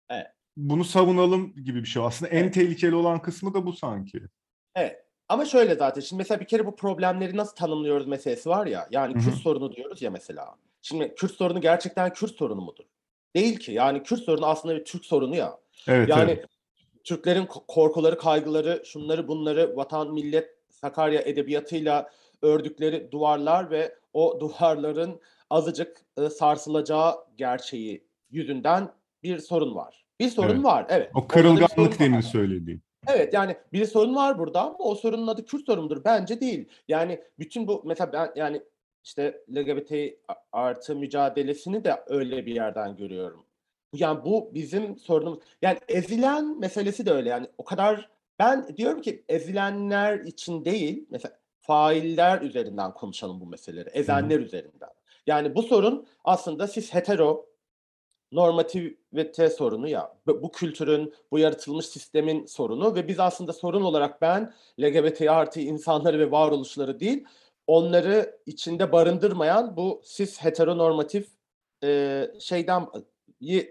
[0.10, 0.28] Evet.
[0.58, 2.04] Bunu savunalım gibi bir şey.
[2.06, 2.54] Aslında en Evet.
[2.54, 4.22] tehlikeli olan kısmı da bu sanki.
[4.76, 5.06] Evet.
[5.30, 8.88] Ama şöyle zaten şimdi mesela bir kere bu problemleri nasıl tanımlıyoruz meselesi var ya.
[8.92, 9.14] Yani.
[9.14, 10.56] Kürt sorunu diyoruz ya mesela.
[10.82, 12.84] Şimdi Kürt sorunu gerçekten Kürt sorunu mudur?
[13.36, 13.72] Değil ki.
[13.72, 15.58] Yani Kürt sorunu aslında bir Türk sorunu ya.
[15.88, 16.46] Evet, Yani evet.
[17.04, 22.10] Türklerin ko- korkuları, kaygıları, şunları bunları vatan, millet, Sakarya edebiyatıyla
[22.42, 28.92] ördükleri duvarlar ve o duvarların azıcık e, sarsılacağı gerçeği yüzünden
[29.24, 30.06] bir sorun var.
[30.20, 30.64] Bir sorun Evet.
[30.64, 30.86] var.
[30.90, 31.12] Evet.
[31.16, 32.82] O kırılganlık demin söylediğim.
[33.08, 36.04] Evet yani bir sorun var burada ama o sorunun adı Kürt sorunudur.
[36.06, 36.70] Bence değil.
[36.88, 38.62] Yani bütün bu mesela ben yani
[39.04, 39.92] işte LGBT
[40.52, 43.46] artı mücadelesini de öyle bir yerden görüyorum.
[43.94, 45.40] Yani bu bizim sorunumuz.
[45.62, 47.30] Yani ezilen meselesi de öyle.
[47.30, 48.10] Yani o kadar
[48.40, 53.90] ben diyorum ki ezilenler için değil mesela failler üzerinden konuşalım bu meseleleri.
[53.90, 54.90] Ezenler üzerinden.
[55.28, 57.52] Yani bu sorun aslında siz hetero
[58.32, 60.18] normativite sorunu ya.
[60.28, 65.60] Bu bu kültürün, bu yaratılmış sistemin sorunu ve biz aslında sorun olarak ben LGBT artı
[65.60, 67.26] insanları ve varoluşları değil,
[67.68, 71.28] onları içinde barındırmayan bu cis heteronormatif
[71.84, 72.88] e, şeyden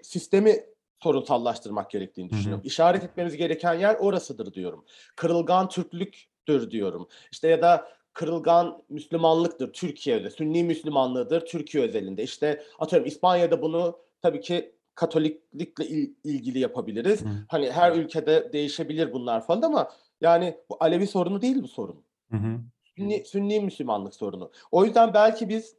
[0.03, 0.57] sistemi
[1.03, 2.39] sorunsallaştırmak gerektiğini Hı hı.
[2.39, 2.65] düşünüyorum.
[2.67, 4.85] İşaret etmemiz gereken yer orasıdır diyorum.
[5.17, 7.09] Kırılgan Türklüktür diyorum.
[7.33, 10.31] İşte ya da kırılgan Müslümanlıktır Türkiye'de.
[10.31, 12.23] Sünni Müslümanlığıdır Türkiye özelinde.
[12.23, 17.25] İşte atıyorum İspanya'da bunu tabii ki Katoliklikle il- ilgili yapabiliriz.
[17.25, 17.29] Hı.
[17.49, 22.03] Hani her ülkede değişebilir bunlar falan ama yani bu Alevi sorunu değil bu sorun.
[22.31, 22.61] Hı hı.
[23.01, 24.51] Sünni, Sünni Müslümanlık sorunu.
[24.71, 25.77] O yüzden belki biz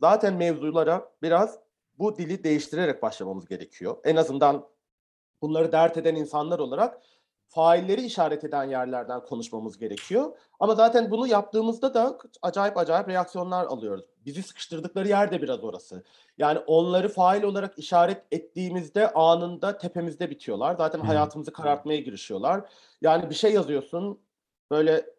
[0.00, 1.58] zaten mevzulara biraz
[1.98, 3.96] bu dili değiştirerek başlamamız gerekiyor.
[4.04, 4.66] En azından
[5.42, 7.02] bunları dert eden insanlar olarak
[7.48, 10.32] failleri işaret eden yerlerden konuşmamız gerekiyor.
[10.60, 14.04] Ama zaten bunu yaptığımızda da acayip acayip reaksiyonlar alıyoruz.
[14.26, 16.04] Bizi sıkıştırdıkları yer de biraz orası.
[16.38, 20.74] Yani onları fail olarak işaret ettiğimizde anında tepemizde bitiyorlar.
[20.74, 22.70] Zaten hayatımızı karartmaya girişiyorlar.
[23.02, 24.18] Yani bir şey yazıyorsun
[24.70, 25.13] böyle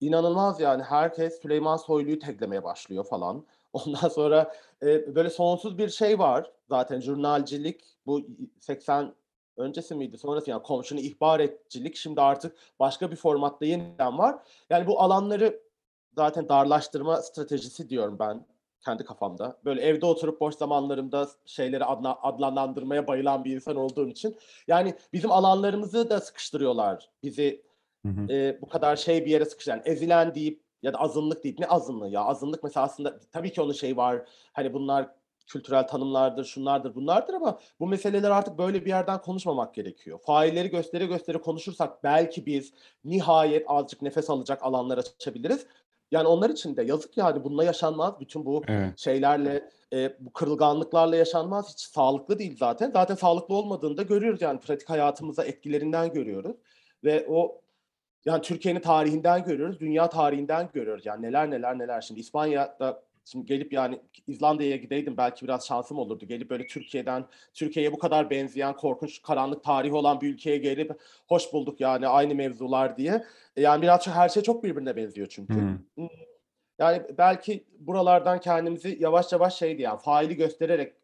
[0.00, 3.46] inanılmaz yani herkes Süleyman Soylu'yu teklemeye başlıyor falan.
[3.72, 8.26] Ondan sonra e, böyle sonsuz bir şey var zaten jurnalcilik bu
[8.60, 9.14] 80
[9.56, 14.38] öncesi miydi sonrası yani komşunu ihbar etcilik şimdi artık başka bir formatta yeniden var.
[14.70, 15.60] Yani bu alanları
[16.16, 18.46] zaten darlaştırma stratejisi diyorum ben
[18.84, 19.58] kendi kafamda.
[19.64, 24.36] Böyle evde oturup boş zamanlarımda şeyleri adla, adlandırmaya bayılan bir insan olduğum için.
[24.68, 27.10] Yani bizim alanlarımızı da sıkıştırıyorlar.
[27.22, 27.65] Bizi
[28.06, 28.32] Hı hı.
[28.32, 29.76] e, bu kadar şey bir yere sıkıştıran.
[29.76, 32.20] Yani ezilen deyip ya da azınlık deyip ne azınlığı ya?
[32.24, 34.28] Azınlık mesela aslında tabii ki onun şey var.
[34.52, 35.08] Hani bunlar
[35.46, 40.18] kültürel tanımlardır, şunlardır, bunlardır ama bu meseleler artık böyle bir yerden konuşmamak gerekiyor.
[40.18, 42.72] Failleri göstere göstere konuşursak belki biz
[43.04, 45.66] nihayet azıcık nefes alacak alanlar açabiliriz.
[46.10, 48.20] Yani onlar için de yazık yani bununla yaşanmaz.
[48.20, 48.98] Bütün bu Evet.
[48.98, 51.72] şeylerle, e, bu kırılganlıklarla yaşanmaz.
[51.72, 52.90] Hiç sağlıklı değil zaten.
[52.90, 56.56] Zaten sağlıklı olmadığını da görüyoruz yani pratik hayatımıza etkilerinden görüyoruz.
[57.04, 57.60] Ve o
[58.26, 61.06] yani Türkiye'nin tarihinden görüyoruz, dünya tarihinden görüyoruz.
[61.06, 62.00] Yani neler neler neler.
[62.00, 66.26] Şimdi İspanya'da şimdi gelip yani İzlanda'ya gideydim belki biraz şansım olurdu.
[66.26, 67.24] Gelip böyle Türkiye'den
[67.54, 72.34] Türkiye'ye bu kadar benzeyen korkunç karanlık tarihi olan bir ülkeye gelip hoş bulduk yani aynı
[72.34, 73.24] mevzular diye.
[73.56, 75.54] E, Yani biraz her şey çok birbirine benziyor çünkü.
[75.54, 76.08] Hı.
[76.78, 80.94] Yani belki buralardan kendimizi yavaş yavaş şey diye yani faili göstererek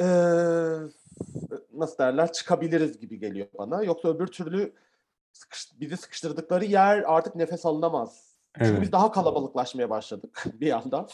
[0.00, 0.06] eee,
[1.74, 3.82] nasıl derler çıkabiliriz gibi geliyor bana.
[3.82, 4.72] Yoksa öbür türlü
[5.32, 8.32] sıkış- bizi sıkıştırdıkları yer artık nefes alınamaz.
[8.58, 8.82] Çünkü Evet.
[8.82, 11.08] biz daha kalabalıklaşmaya başladık bir yandan.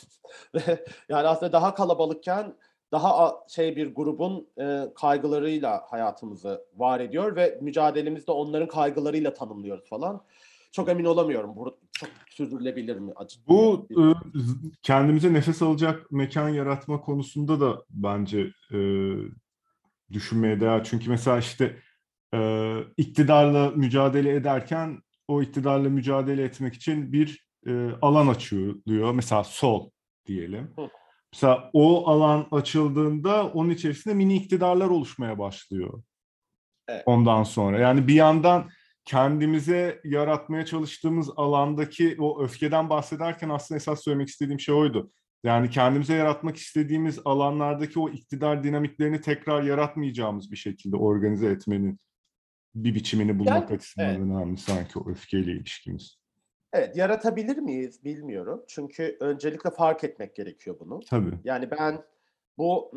[1.08, 2.54] Yani aslında daha kalabalıkken
[2.92, 10.24] daha şey bir grubun e, kaygılarıyla hayatımızı var ediyor ve mücadelemizde onların kaygılarıyla tanımlıyoruz falan.
[10.72, 11.56] Çok emin olamıyorum.
[11.56, 13.12] Bu çok sürdürülebilir mi?
[13.16, 14.02] Acı- Bu e,
[14.82, 18.40] kendimize nefes alacak mekan yaratma konusunda da bence
[18.72, 18.78] e,
[20.12, 20.84] düşünmeye değer.
[20.84, 21.76] Çünkü mesela işte
[22.34, 29.12] e, iktidarla mücadele ederken o iktidarla mücadele etmek için bir e, alan açılıyor.
[29.12, 29.90] Mesela sol
[30.26, 30.70] diyelim.
[30.76, 30.88] Hı.
[31.32, 36.02] Mesela o alan açıldığında onun içerisinde mini iktidarlar oluşmaya başlıyor.
[36.88, 37.02] Evet.
[37.06, 37.78] Ondan sonra.
[37.78, 38.70] Yani bir yandan
[39.04, 45.10] kendimize yaratmaya çalıştığımız alandaki o öfkeden bahsederken aslında esas söylemek istediğim şey oydu.
[45.44, 51.98] Yani kendimize yaratmak istediğimiz alanlardaki o iktidar dinamiklerini tekrar yaratmayacağımız bir şekilde organize etmenin
[52.74, 54.18] bir biçimini bulmak Yani, açısından evet.
[54.18, 56.18] önemli sanki o öfkeyle ilişkimiz.
[56.72, 58.64] Evet, yaratabilir miyiz bilmiyorum.
[58.68, 61.00] Çünkü öncelikle fark etmek gerekiyor bunu.
[61.00, 61.38] Tabii.
[61.44, 62.04] Yani ben
[62.58, 62.90] bu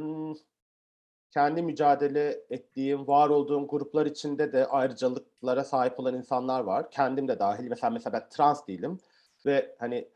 [1.32, 6.91] kendi mücadele ettiğim, var olduğum gruplar içinde de ayrıcalıklara sahip olan insanlar var.
[6.91, 7.67] Kendim de dahil.
[7.67, 8.99] Mesela mesela ben trans değilim
[9.45, 10.07] ve hani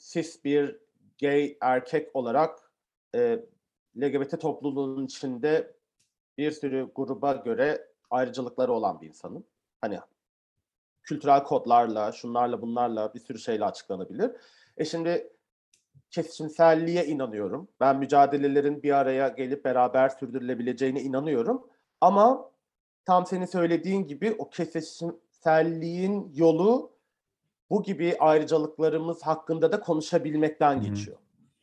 [0.00, 0.76] cis bir
[1.20, 2.70] gay erkek olarak
[3.14, 3.40] e,
[3.96, 5.74] LGBT topluluğunun içinde
[6.38, 9.44] bir sürü gruba göre ayrıcalıkları olan bir insanım.
[9.80, 9.98] Hani
[11.02, 14.30] kültürel kodlarla, şunlarla bunlarla bir sürü şeyle açıklanabilir.
[14.76, 15.32] E şimdi
[16.10, 17.68] kesişimselliğe inanıyorum.
[17.80, 21.66] Ben mücadelelerin bir araya gelip beraber sürdürülebileceğine inanıyorum.
[22.00, 22.50] Ama
[23.04, 26.96] tam senin söylediğin gibi o kesişimselliğin yolu
[27.70, 31.16] bu gibi ayrıcalıklarımız hakkında da konuşabilmekten geçiyor.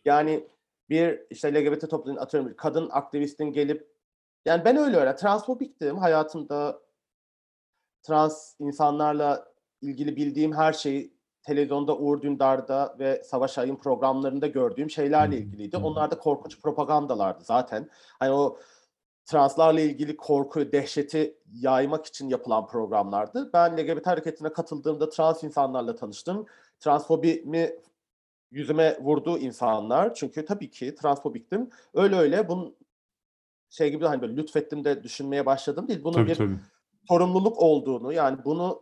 [0.06, 0.48] Yani
[0.90, 3.93] bir işte LGBT toplumun atıyorum bir kadın aktivistin gelip
[4.46, 6.80] yani ben öyle öyle transfobiktim hayatımda
[8.04, 9.46] trans insanlarla
[9.82, 11.14] ilgili bildiğim her şeyi
[11.44, 15.78] televizyonda Uğur Dündar'da ve Savaş Ay'ın programlarında gördüğüm şeylerle ilgiliydi.
[15.78, 17.90] Onlar da korkunç propagandalardı zaten.
[18.20, 18.58] Hani o
[19.26, 23.50] translarla ilgili korkuyu, dehşeti yaymak için yapılan programlardı.
[23.54, 26.46] Ben LGBT hareketine katıldığımda trans insanlarla tanıştım.
[26.80, 27.72] Transfobimi
[28.52, 30.14] yüzüme vurdu insanlar.
[30.14, 31.70] Çünkü tabii ki transfobiktim.
[31.94, 32.76] Öyle öyle bunun
[33.74, 36.04] şey gibi hani böyle lütfettim de düşünmeye başladım değil.
[36.04, 36.60] Bunun Tabii bir tabii.
[37.08, 38.82] sorumluluk olduğunu yani bunu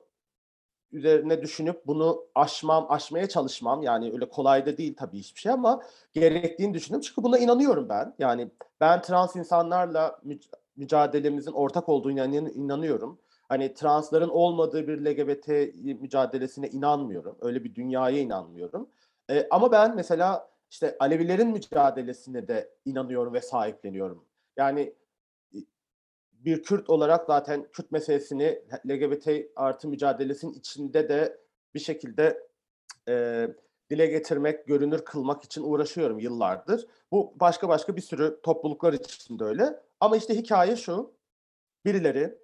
[0.92, 5.84] üzerine düşünüp bunu aşmam, aşmaya çalışmam yani öyle kolay da değil tabii hiçbir şey ama
[6.14, 7.06] gerektiğini düşünüyorum.
[7.08, 8.16] Çünkü buna inanıyorum ben.
[8.20, 13.20] Yani ben trans insanlarla müc- mücadelemizin ortak olduğunu inan- inanıyorum.
[13.50, 15.48] Hani transların olmadığı bir LGBT
[16.02, 17.38] mücadelesine inanmıyorum.
[17.42, 18.90] Öyle bir dünyaya inanmıyorum.
[19.30, 24.26] Ee, ama ben mesela işte Alevilerin mücadelesine de inanıyorum ve sahipleniyorum.
[24.58, 24.94] Yani
[26.34, 31.38] bir Kürt olarak zaten Kürt meselesini LGBT artı mücadelesinin içinde de
[31.76, 32.48] bir şekilde
[33.08, 33.48] e,
[33.90, 36.88] dile getirmek, görünür kılmak için uğraşıyorum yıllardır.
[37.12, 39.80] Bu başka başka bir sürü topluluklar için de öyle.
[40.00, 41.14] Ama işte hikaye şu,
[41.86, 42.38] birileri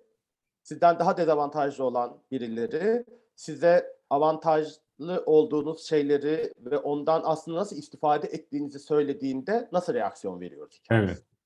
[0.63, 3.05] sizden daha dezavantajlı olan birileri
[3.35, 11.13] size avantajlı olduğunuz şeyleri ve ondan aslında nasıl istifade ettiğinizi söylediğinde nasıl reaksiyon veriyoruz hikayesi.
[11.13, 11.36] Evet.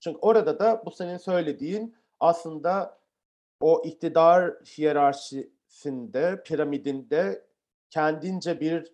[0.00, 2.98] Çünkü orada da bu senin söylediğin aslında
[3.60, 7.44] o iktidar hiyerarşisinde, piramidinde
[7.90, 8.92] kendince bir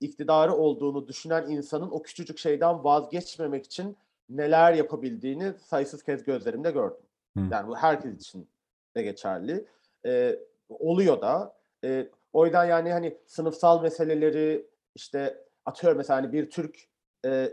[0.00, 3.96] iktidarı olduğunu düşünen insanın o küçücük şeyden vazgeçmemek için
[4.28, 7.06] neler yapabildiğini sayısız kez gözlerimde gördüm.
[7.36, 7.40] Hı.
[7.50, 8.48] Yani bu herkes için
[8.96, 9.66] de geçerli.
[10.06, 10.38] Ee,
[10.68, 11.56] oluyor da.
[11.84, 16.88] Ee, o yüzden yani hani sınıfsal meseleleri işte atıyorum mesela hani bir Türk
[17.24, 17.52] e,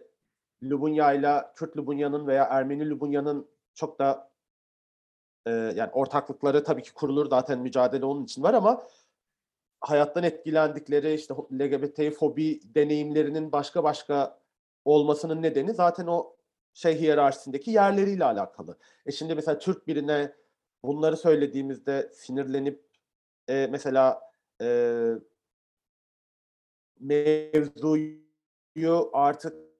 [0.64, 4.32] Lubunya ile Kürt Lubunya'nın veya Ermeni Lubunya'nın çok da
[5.45, 8.84] e, yani ortaklıkları tabii ki kurulur zaten mücadele onun için var ama
[9.82, 14.39] hayattan etkilendikleri işte LGBT fobi deneyimlerinin başka başka
[14.86, 16.36] olmasının nedeni zaten o
[16.74, 18.78] şey hiyerarşisindeki yerleriyle alakalı.
[19.05, 20.34] E şimdi mesela Türk birine
[20.84, 22.84] bunları söylediğimizde sinirlenip
[23.49, 24.22] e, mesela
[24.62, 24.68] e,
[26.99, 28.20] mevzuyu
[29.14, 29.70] artık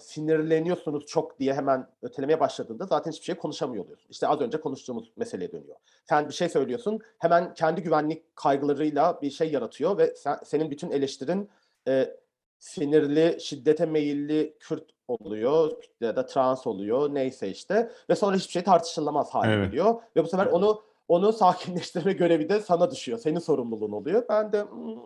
[0.00, 4.08] sinirleniyorsunuz çok diye hemen ötelemeye başladığında zaten hiçbir şey konuşamıyor oluyorsun.
[4.10, 5.76] İşte az önce konuştuğumuz meseleye dönüyor.
[6.08, 10.90] Sen bir şey söylüyorsun, hemen kendi güvenlik kaygılarıyla bir şey yaratıyor ve sen, senin bütün
[10.90, 11.50] eleştirin
[11.88, 12.16] e,
[12.58, 18.64] sinirli, şiddete meyilli Kürt oluyor ya da trans oluyor neyse işte ve sonra hiçbir şey
[18.64, 19.66] tartışılamaz hale evet.
[19.66, 23.18] geliyor ve bu sefer onu onu sakinleştirme görevi de sana düşüyor.
[23.18, 24.24] Senin sorumluluğun oluyor.
[24.28, 24.98] Ben de hmm,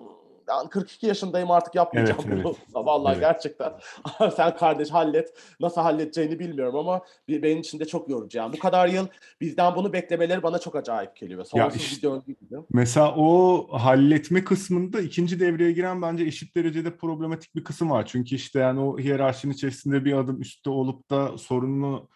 [0.49, 2.49] ben 42 yaşındayım artık yapmayacağım evet, bunu.
[2.49, 2.57] Evet.
[2.75, 3.21] Vallahi evet.
[3.21, 3.73] gerçekten.
[4.37, 5.35] Sen kardeş hallet.
[5.61, 8.39] Nasıl halledeceğini bilmiyorum ama benim için de çok yorucu.
[8.39, 9.07] Yani bu kadar yıl
[9.41, 11.45] bizden bunu beklemeleri bana çok acayip geliyor.
[11.45, 12.57] Sonsuz ya işte, bir döngü gibi.
[12.73, 18.07] Mesela o halletme kısmında ikinci devreye giren bence eşit derecede problematik bir kısım var.
[18.07, 22.09] Çünkü işte yani o hiyerarşinin içerisinde bir adım üstte olup da sorununu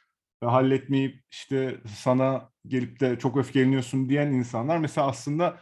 [0.44, 5.60] halletmeyip işte sana gelip de çok öfkeleniyorsun diyen insanlar mesela aslında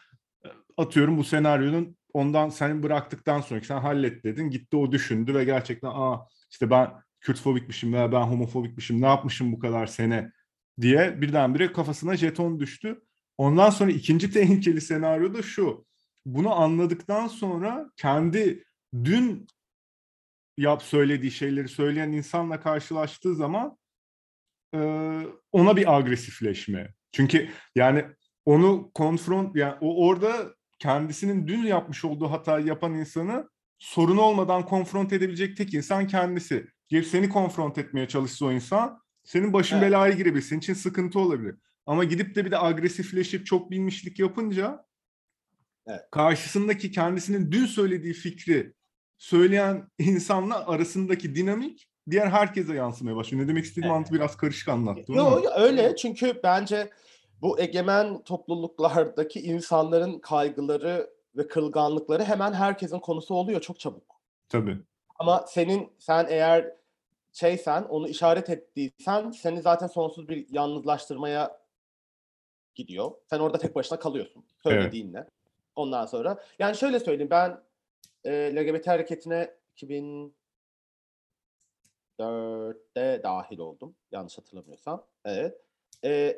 [0.76, 4.50] atıyorum bu senaryonun ondan seni bıraktıktan sonra sen hallet dedin.
[4.50, 6.90] Gitti o düşündü ve gerçekten aa işte ben
[7.20, 10.32] Kürtfobikmişim veya ben homofobikmişim ne yapmışım bu kadar sene
[10.80, 13.00] diye birdenbire kafasına jeton düştü.
[13.38, 15.86] Ondan sonra ikinci tehlikeli senaryo da şu.
[16.26, 18.64] Bunu anladıktan sonra kendi
[19.04, 19.46] dün
[20.58, 23.78] yap söylediği şeyleri söyleyen insanla karşılaştığı zaman
[24.74, 24.78] e,
[25.52, 26.94] ona bir agresifleşme.
[27.12, 28.04] Çünkü yani
[28.44, 33.48] onu konfront yani o orada kendisinin dün yapmış olduğu hatayı yapan insanı
[33.78, 36.66] sorun olmadan konfront edebilecek tek insan kendisi.
[36.88, 39.88] Gelip seni konfront etmeye çalışsa o insan senin başın evet.
[39.88, 40.42] belaya girebilir.
[40.42, 41.56] Senin için sıkıntı olabilir.
[41.86, 44.84] Ama gidip de bir de agresifleşip çok bilmişlik yapınca
[45.86, 46.00] evet.
[46.10, 48.74] karşısındaki kendisinin dün söylediği fikri
[49.18, 53.44] söyleyen insanla arasındaki dinamik diğer herkese yansımaya başlıyor.
[53.44, 54.12] Ne demek istediğimi evet.
[54.12, 55.14] biraz karışık anlattım.
[55.14, 56.90] Yok öyle çünkü bence
[57.42, 64.20] bu egemen topluluklardaki insanların kaygıları ve kırılganlıkları hemen herkesin konusu oluyor çok çabuk.
[64.48, 64.78] Tabii.
[65.18, 66.72] Ama senin sen eğer
[67.32, 71.60] şeysen onu işaret ettiysen seni zaten sonsuz bir yalnızlaştırmaya
[72.74, 73.10] gidiyor.
[73.30, 75.18] Sen orada tek başına kalıyorsun söylediğinle.
[75.18, 75.30] Evet.
[75.76, 77.60] Ondan sonra yani şöyle söyleyeyim ben
[78.24, 79.50] e, LGBT hareketine
[82.18, 83.94] 2004'te dahil oldum.
[84.12, 85.06] Yanlış hatırlamıyorsam.
[85.24, 85.60] Evet.
[86.04, 86.36] E,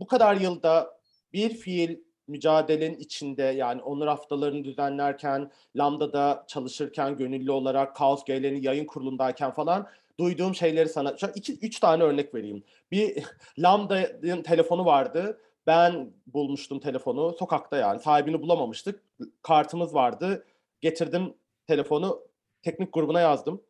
[0.00, 0.98] bu kadar yılda
[1.32, 1.98] bir fiil
[2.28, 9.88] mücadelenin içinde yani onur haftalarını düzenlerken, Lambda'da çalışırken gönüllü olarak, Kaos G'lerin yayın kurulundayken falan
[10.18, 11.16] duyduğum şeyleri sana...
[11.16, 12.64] Şu iki, üç tane örnek vereyim.
[12.90, 13.24] Bir
[13.58, 15.40] Lambda'nın telefonu vardı.
[15.66, 17.32] Ben bulmuştum telefonu.
[17.38, 18.00] Sokakta yani.
[18.00, 19.02] Sahibini bulamamıştık.
[19.42, 20.46] Kartımız vardı.
[20.80, 21.34] Getirdim
[21.66, 22.20] telefonu.
[22.62, 23.62] Teknik grubuna yazdım.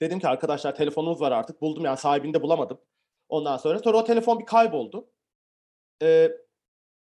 [0.00, 1.60] Dedim ki arkadaşlar telefonumuz var artık.
[1.60, 2.78] Buldum yani sahibini de bulamadım.
[3.28, 5.08] Ondan sonra sonra o telefon bir kayboldu.
[6.02, 6.32] Ee,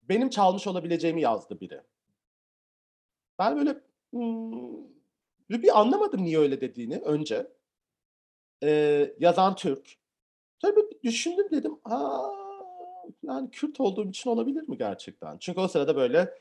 [0.04, 1.82] benim çalmış olabileceğimi yazdı biri.
[3.40, 4.86] Ben böyle hmm,
[5.50, 7.48] bir anlamadım niye öyle dediğini önce.
[8.64, 9.98] Ee, yazan Türk.
[10.62, 11.80] Sonra bir düşündüm dedim.
[11.84, 12.32] Ha,
[13.24, 15.38] yani Kürt olduğum için olabilir mi gerçekten?
[15.38, 16.34] Çünkü o sırada böyle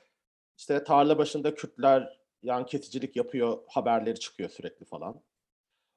[0.59, 5.21] işte tarla başında Kürtler yan kesicilik yapıyor haberleri çıkıyor sürekli falan.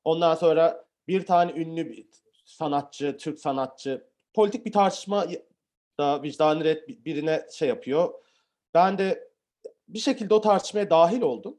[0.04, 1.90] Ondan sonra bir tane ünlü
[2.48, 5.28] sanatçı, Türk sanatçı politik bir tartışma
[6.00, 8.14] da vicdanı red birine şey yapıyor.
[8.74, 9.32] Ben de
[9.88, 11.58] bir şekilde o tartışmaya dahil oldum.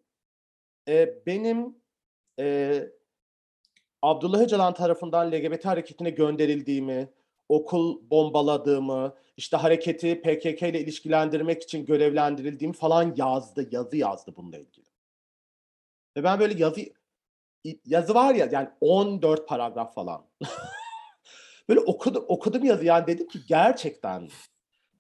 [0.89, 1.77] Ee, benim
[2.39, 2.89] e,
[4.03, 7.09] Abdullah Öcalan tarafından LGBT hareketine gönderildiğimi,
[7.49, 14.87] okul bombaladığımı, işte hareketi PKK ile ilişkilendirmek için görevlendirildiğimi falan yazdı, yazı yazdı bununla ilgili.
[16.17, 16.81] Ve ben böyle yazı
[17.87, 20.25] yazı var ya yani 14 paragraf falan.
[21.69, 24.29] Böyle okudum okudum yazı yani dedim ki gerçekten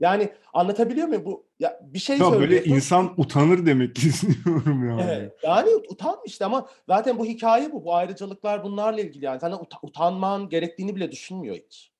[0.00, 5.02] yani anlatabiliyor muyum bu ya bir şey ya böyle insan utanır demek istiyorum yani.
[5.02, 5.32] Evet.
[5.42, 7.84] Yani utanmıştı ama zaten bu hikaye bu.
[7.84, 9.40] Bu ayrıcalıklar bunlarla ilgili yani.
[9.40, 11.92] Sana ut- utanman gerektiğini bile düşünmüyor hiç.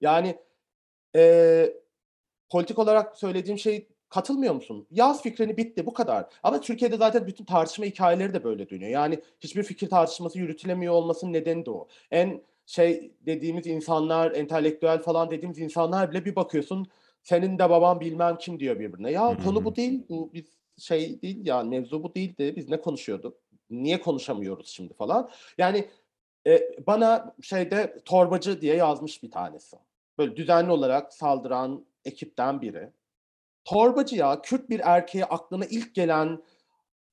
[0.00, 0.36] Yani
[1.16, 1.72] e,
[2.50, 4.86] politik olarak söylediğim şey katılmıyor musun?
[4.90, 6.26] Yaz fikrini bitti bu kadar.
[6.42, 8.90] Ama Türkiye'de zaten bütün tartışma hikayeleri de böyle dönüyor.
[8.90, 11.88] Yani hiçbir fikir tartışması yürütülemiyor olmasının nedeni de o.
[12.10, 16.86] En şey dediğimiz insanlar, entelektüel falan dediğimiz insanlar bile bir bakıyorsun
[17.22, 19.10] senin de baban bilmem kim diyor birbirine.
[19.10, 20.02] Ya konu bu değil.
[20.08, 20.44] Bu biz
[20.78, 22.52] şey değil yani mevzu bu değildi.
[22.56, 23.38] Biz ne konuşuyorduk?
[23.70, 25.30] Niye konuşamıyoruz şimdi falan.
[25.58, 25.88] Yani
[26.46, 29.76] e, bana şeyde torbacı diye yazmış bir tanesi.
[30.18, 32.90] Böyle düzenli olarak saldıran ekipten biri.
[33.66, 36.42] Torbacı ya Kürt bir erkeğe aklına ilk gelen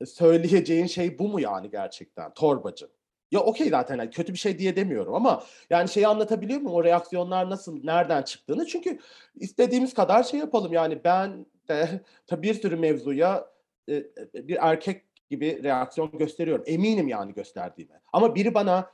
[0.01, 2.33] e, söyleyeceğin şey bu mu yani gerçekten?
[2.33, 2.89] Torbacı.
[3.31, 6.75] Ya okey zaten yani kötü bir şey diye demiyorum ama yani şeyi anlatabiliyor muyum?
[6.75, 8.65] O reaksiyonlar nasıl, nereden çıktığını.
[8.65, 8.99] Çünkü
[9.35, 10.73] istediğimiz kadar şey yapalım.
[10.73, 13.47] Yani ben de tabii bir sürü mevzuya
[13.87, 16.63] e, e, bir erkek gibi reaksiyon gösteriyorum.
[16.67, 18.01] Eminim yani gösterdiğime.
[18.13, 18.91] Ama biri bana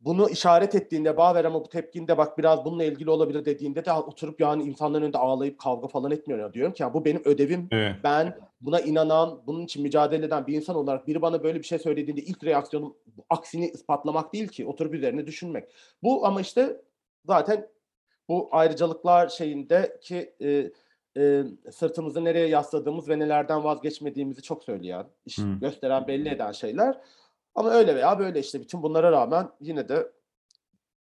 [0.00, 4.40] bunu işaret ettiğinde Baver ama bu tepkinde bak biraz bununla ilgili olabilir dediğinde de oturup
[4.40, 7.68] yani insanların önünde ağlayıp kavga falan etmiyor ya diyorum ki ya bu benim ödevim.
[7.70, 7.96] Evet.
[8.04, 11.78] Ben buna inanan, bunun için mücadele eden bir insan olarak biri bana böyle bir şey
[11.78, 12.96] söylediğinde ilk reaksiyonum
[13.30, 15.64] aksini ispatlamak değil ki oturup üzerine düşünmek.
[16.02, 16.80] Bu ama işte
[17.24, 17.68] zaten
[18.28, 20.70] bu ayrıcalıklar şeyindeki e,
[21.16, 21.42] e,
[21.72, 25.58] sırtımızı nereye yasladığımız ve nelerden vazgeçmediğimizi çok söyleyen, iş Hı.
[25.60, 27.00] gösteren, belli eden şeyler.
[27.58, 30.12] Ama öyle veya böyle işte bütün bunlara rağmen yine de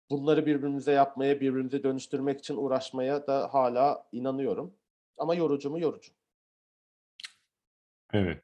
[0.10, 4.74] bunları birbirimize yapmaya, birbirimize dönüştürmek için uğraşmaya da hala inanıyorum.
[5.18, 6.12] Ama yorucu mu yorucu.
[8.14, 8.44] Evet.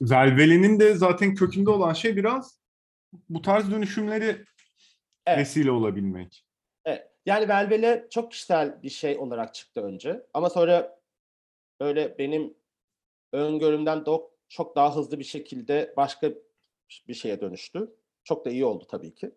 [0.00, 2.60] Velvele'nin de zaten kökünde olan şey biraz
[3.28, 4.44] bu tarz dönüşümleri
[5.26, 5.38] Evet.
[5.38, 6.44] vesile olabilmek.
[6.84, 7.10] Evet.
[7.26, 10.26] Yani velvele çok kişisel bir şey olarak çıktı önce.
[10.34, 11.00] Ama sonra
[11.80, 12.54] böyle benim
[13.32, 16.30] öngörümden do- çok daha hızlı bir şekilde başka
[17.08, 17.94] bir şeye dönüştü.
[18.24, 19.30] Çok da iyi oldu tabii ki.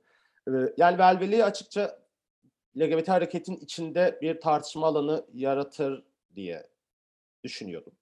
[0.47, 1.99] Ee, Yani velveleyi açıkça
[2.77, 6.03] LGBT hareketin içinde bir tartışma alanı yaratır
[6.35, 6.67] diye
[7.43, 7.93] düşünüyordum.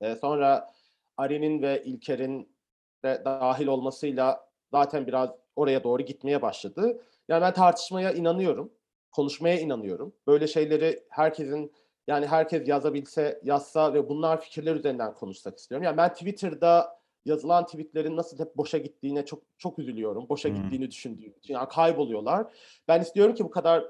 [0.00, 0.70] Ee, sonra
[1.16, 2.52] Ari'nin ve İlker'in
[3.04, 7.02] de dahil olmasıyla zaten biraz oraya doğru gitmeye başladı.
[7.28, 8.72] Yani ben tartışmaya inanıyorum,
[9.12, 10.14] konuşmaya inanıyorum.
[10.26, 11.72] Böyle şeyleri herkesin
[12.06, 15.84] yani herkes yazabilse, yazsa ve bunlar fikirler üzerinden konuşsak istiyorum.
[15.84, 20.28] Yani ben Twitter'da yazılan tweetlerin nasıl hep boşa gittiğine çok çok üzülüyorum.
[20.28, 20.56] Boşa Hmm.
[20.56, 21.54] gittiğini düşündüğüm için.
[21.54, 22.46] Yani kayboluyorlar.
[22.88, 23.84] Ben istiyorum ki bu kadar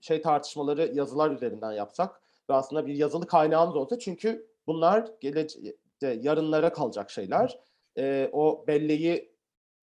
[0.00, 6.72] şey tartışmaları yazılar üzerinden yapsak ve aslında bir yazılı kaynağımız olsa çünkü bunlar gelecekte yarınlara
[6.72, 7.58] kalacak şeyler.
[7.98, 9.32] Ee, o belleği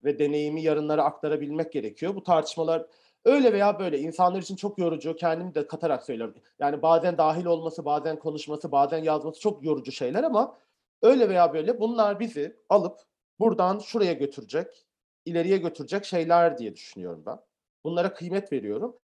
[0.04, 2.16] ve deneyimi yarınlara aktarabilmek gerekiyor.
[2.16, 2.86] Bu tartışmalar
[3.26, 5.16] öyle veya böyle insanlar için çok yorucu.
[5.16, 6.36] Kendimi de katarak söylüyorum.
[6.60, 10.58] Yani bazen dahil olması, bazen konuşması, bazen yazması çok yorucu şeyler ama
[11.02, 13.00] öyle veya böyle bunlar bizi alıp
[13.40, 14.88] buradan şuraya götürecek,
[15.26, 17.40] ileriye götürecek şeyler diye düşünüyorum ben.
[17.84, 19.00] Bunlara kıymet veriyorum.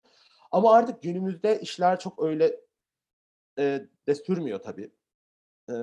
[0.51, 2.61] Ama artık günümüzde işler çok öyle
[3.59, 4.91] e, de sürmüyor tabii.
[5.69, 5.73] E,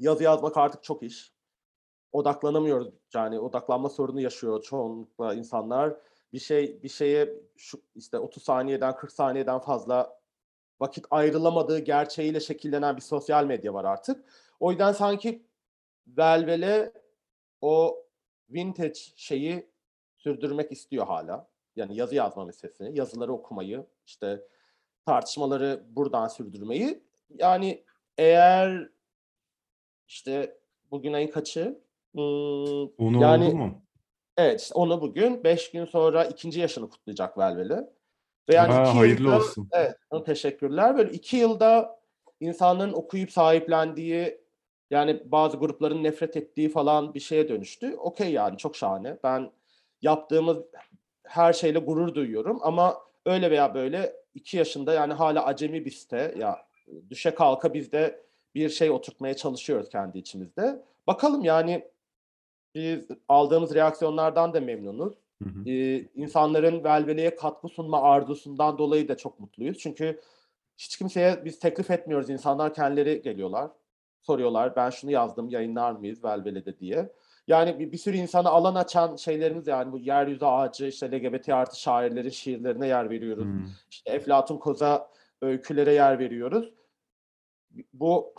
[0.00, 1.32] yazı yazmak artık çok iş.
[2.12, 5.96] Odaklanamıyoruz yani odaklanma sorunu yaşıyor çoğunlukla insanlar.
[6.32, 10.20] Bir şey bir şeye şu işte 30 saniyeden 40 saniyeden fazla
[10.80, 14.24] vakit ayrılamadığı gerçeğiyle şekillenen bir sosyal medya var artık.
[14.60, 15.42] O yüzden sanki
[16.06, 16.92] velvele
[17.60, 18.04] o
[18.50, 19.66] vintage şeyi
[20.16, 21.48] sürdürmek istiyor hala.
[21.76, 24.44] Yani yazı yazma meselesini, yazıları okumayı, işte
[25.06, 27.02] tartışmaları buradan sürdürmeyi.
[27.38, 27.84] Yani
[28.18, 28.90] eğer
[30.08, 30.58] işte
[30.90, 31.80] bugün ayın kaçı?
[32.12, 32.22] Hmm,
[32.98, 33.82] Onu yani oldu mu?
[34.36, 37.86] evet işte onu bugün 5 gün sonra ikinci yaşını kutlayacak Velveli.
[38.48, 39.68] Ve yani Ha, iki hayırlı yılda, olsun.
[39.72, 39.96] Evet,
[40.26, 40.96] teşekkürler.
[40.96, 42.00] Böyle iki yılda
[42.40, 44.40] insanların okuyup sahiplendiği
[44.90, 47.94] yani bazı grupların nefret ettiği falan bir şeye dönüştü.
[47.96, 49.18] Okey yani çok şahane.
[49.24, 49.50] Ben
[50.02, 50.58] yaptığımız
[51.22, 56.34] her şeyle gurur duyuyorum ama öyle veya böyle iki yaşında yani hala acemi bir site
[56.38, 56.66] ya
[57.10, 58.22] düşe kalka biz de
[58.54, 60.82] bir şey oturtmaya çalışıyoruz kendi içimizde.
[61.06, 61.88] Bakalım yani
[62.74, 65.14] biz aldığımız reaksiyonlardan da memnunuz.
[65.42, 65.70] Hı hı.
[65.70, 69.78] Ee, insanların velveleye katkı sunma arzusundan dolayı da çok mutluyuz.
[69.78, 70.20] Çünkü
[70.78, 72.30] hiç kimseye biz teklif etmiyoruz.
[72.30, 73.70] İnsanlar kendileri geliyorlar.
[74.28, 77.12] Soruyorlar ben şunu yazdım yayınlar mıyız velvelede diye.
[77.46, 81.80] Yani bir, bir sürü insana alan açan şeylerimiz yani bu yeryüzü ağacı işte LGBT artı
[81.80, 83.44] şairlerin şiirlerine yer veriyoruz.
[83.44, 83.66] Hmm.
[83.90, 85.10] İşte Eflatun Koza
[85.42, 86.74] öykülere yer veriyoruz.
[87.92, 88.34] Bu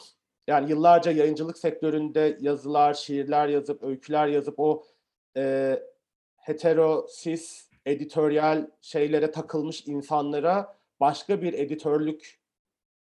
[0.47, 4.83] yani yıllarca yayıncılık sektöründe yazılar, şiirler yazıp, öyküler yazıp o
[5.37, 5.75] e,
[6.37, 12.38] hetero, cis, editoryal şeylere takılmış insanlara başka bir editörlük,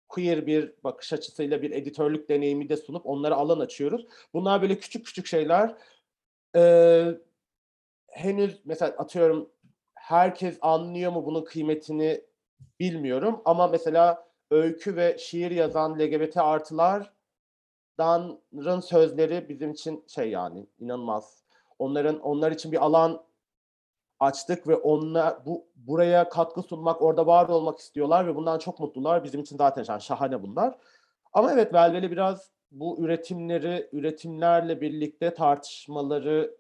[0.10, 4.08] queer bir bakış açısıyla bir editörlük deneyimi de sunup onlara alan açıyoruz.
[4.34, 5.76] Bunlar böyle küçük küçük şeyler.
[6.56, 7.06] Ee,
[8.08, 9.50] henüz mesela atıyorum
[9.96, 12.22] herkes anlıyor mu bunun kıymetini
[12.80, 17.12] bilmiyorum ama mesela öykü ve şiir yazan LGBT artılardanın
[18.82, 21.44] sözleri bizim için şey yani inanılmaz.
[21.80, 23.29] Onların onlar için bir alan
[24.20, 29.24] açtık ve onunla bu buraya katkı sunmak, orada var olmak istiyorlar ve bundan çok mutlular.
[29.24, 30.78] Bizim için zaten yani şahane bunlar.
[31.34, 36.58] Ama evet Velveli biraz bu üretimleri üretimlerle birlikte tartışmaları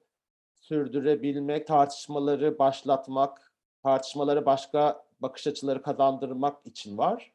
[0.55, 3.53] sürdürebilmek, tartışmaları başlatmak,
[3.83, 7.31] tartışmaları başka bakış açıları kazandırmak için var.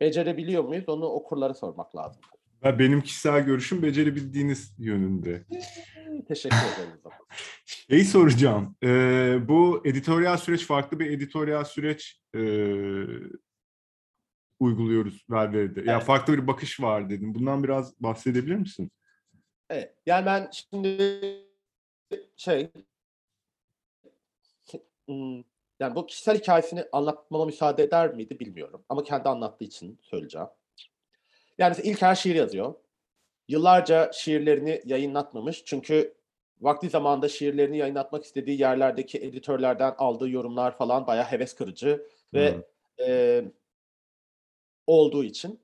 [0.00, 0.88] Becerebiliyor muyuz?
[0.88, 2.20] Onu okurlara sormak lazım.
[2.62, 5.44] Ben benim kişisel görüşüm becerebildiğiniz yönünde.
[6.28, 7.00] Teşekkür ederim.
[7.64, 8.76] Şeyi soracağım.
[8.82, 12.40] Ee, bu editoryal süreç farklı bir editoryal süreç e,
[14.60, 15.80] uyguluyoruz Velveri'de.
[15.80, 16.06] Ya Evet.
[16.06, 17.34] farklı bir bakış var dedim.
[17.34, 18.90] Bundan biraz bahsedebilir misin?
[19.70, 19.94] Evet.
[20.06, 20.98] Yani ben şimdi
[22.36, 22.70] şey
[25.06, 25.36] hmm,
[25.80, 28.84] yani bu kişisel hikayesini anlatmama müsaade eder miydi bilmiyorum.
[28.88, 30.48] Ama kendi anlattığı için söyleyeceğim.
[31.58, 32.74] Yani mesela İlker şiir yazıyor.
[33.48, 35.64] Yıllarca şiirlerini yayınlatmamış.
[35.64, 36.14] Çünkü
[36.60, 42.64] vakti zamanında şiirlerini yayınlatmak istediği yerlerdeki editörlerden aldığı yorumlar falan bayağı heves kırıcı ve Hı.
[43.04, 43.44] e,
[44.86, 45.60] olduğu için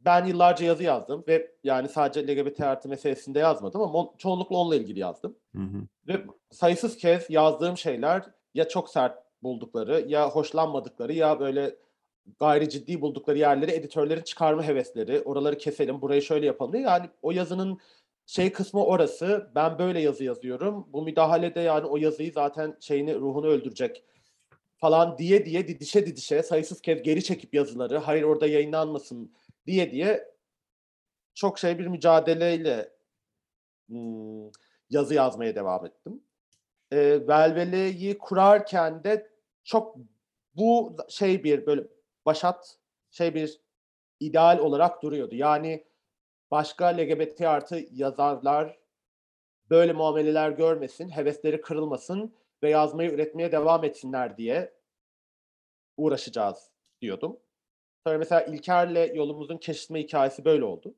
[0.00, 4.98] ben yıllarca yazı yazdım ve yani sadece LGBT artı meselesinde yazmadım ama çoğunlukla onunla ilgili
[4.98, 5.36] yazdım.
[5.56, 5.86] Hı hı.
[6.08, 8.24] Ve sayısız kez yazdığım şeyler
[8.54, 11.76] ya çok sert buldukları ya hoşlanmadıkları ya böyle
[12.40, 15.20] gayri ciddi buldukları yerleri editörlerin çıkarma hevesleri.
[15.20, 16.82] Oraları keselim, burayı şöyle yapalım diye.
[16.82, 17.78] Yani o yazının
[18.26, 19.50] şey kısmı orası.
[19.54, 20.88] Ben böyle yazı yazıyorum.
[20.92, 24.04] Bu müdahalede yani o yazıyı zaten şeyini ruhunu öldürecek
[24.78, 29.32] falan diye diye didişe didişe sayısız kez geri çekip yazıları hayır orada yayınlanmasın
[29.66, 30.34] diye diye
[31.34, 32.92] çok şey bir mücadeleyle
[33.88, 34.50] hmm,
[34.90, 36.22] yazı yazmaya devam ettim.
[36.92, 39.30] E, Velvele'yi kurarken de
[39.64, 39.96] çok
[40.56, 41.82] bu şey bir böyle
[42.28, 42.78] başat
[43.10, 43.60] şey bir
[44.20, 45.34] ideal olarak duruyordu.
[45.34, 45.84] Yani
[46.50, 48.78] başka LGBT artı yazarlar
[49.70, 54.74] böyle muameleler görmesin, hevesleri kırılmasın ve yazmayı üretmeye devam etsinler diye
[55.96, 56.70] uğraşacağız
[57.00, 57.40] diyordum.
[58.06, 60.94] Sonra mesela İlker'le yolumuzun kesişme hikayesi böyle oldu.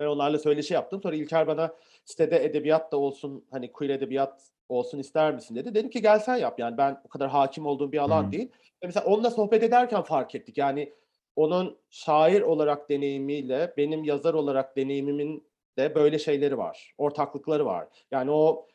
[0.00, 1.02] Ben onlarla söyleşi yaptım.
[1.02, 5.74] Sonra İlker bana sitede edebiyat da olsun, hani queer edebiyat olsun ister misin dedi.
[5.74, 6.58] Dedim ki gel sen yap.
[6.58, 8.32] Yani ben o kadar hakim olduğum bir alan Hı.
[8.32, 8.48] değil.
[8.82, 10.58] Ve mesela onunla sohbet ederken fark ettik.
[10.58, 10.92] Yani
[11.36, 15.46] onun şair olarak deneyimiyle benim yazar olarak deneyimimin
[15.78, 16.94] de böyle şeyleri var.
[16.98, 17.88] Ortaklıkları var.
[18.10, 18.68] Yani o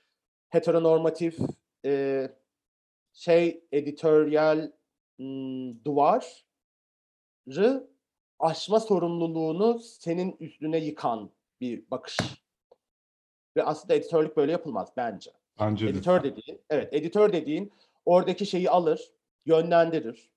[0.49, 1.37] heteronormatif
[1.85, 2.23] e,
[3.13, 4.71] şey editoryal
[5.17, 6.23] hmm, duvarı
[8.39, 11.31] aşma sorumluluğunu senin üstüne yıkan
[11.61, 12.17] bir bakış.
[13.55, 15.31] Ve aslında editörlük böyle yapılmaz bence.
[15.59, 15.89] Bence de.
[15.89, 17.71] Editör dediğin, evet editör dediğin
[18.05, 19.11] oradaki şeyi alır,
[19.45, 20.29] yönlendirir,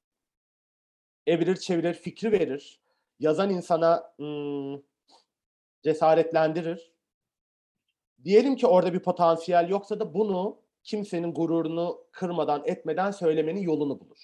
[1.26, 2.80] evirir çevirir, fikri verir,
[3.20, 4.82] yazan insana hmm,
[5.82, 6.92] cesaretlendirir.
[8.24, 14.18] Diyelim ki orada bir potansiyel yoksa da bunu kimsenin gururunu kırmadan etmeden söylemenin yolunu bulur.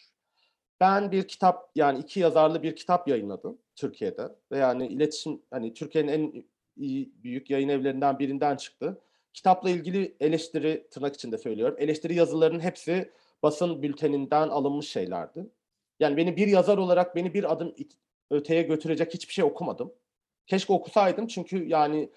[0.81, 6.09] Ben bir kitap yani iki yazarlı bir kitap yayınladım Türkiye'de ve yani iletişim hani Türkiye'nin
[6.09, 6.45] en
[6.77, 9.01] iyi büyük yayın evlerinden birinden çıktı.
[9.35, 11.77] Kitapla ilgili eleştiri tırnak içinde söylüyorum.
[11.79, 13.13] Eleştiri yazılarının hepsi
[13.43, 15.47] basın bülteninden alınmış şeylerdi.
[16.01, 17.75] Yani beni bir yazar olarak beni bir adım
[18.31, 19.93] öteye götürecek hiçbir şey okumadım.
[20.47, 22.11] Keşke okusaydım çünkü yani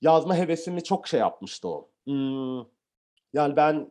[0.00, 1.90] yazma hevesimi çok şey yapmıştı o.
[2.06, 2.58] Hmm,
[3.32, 3.90] yani ben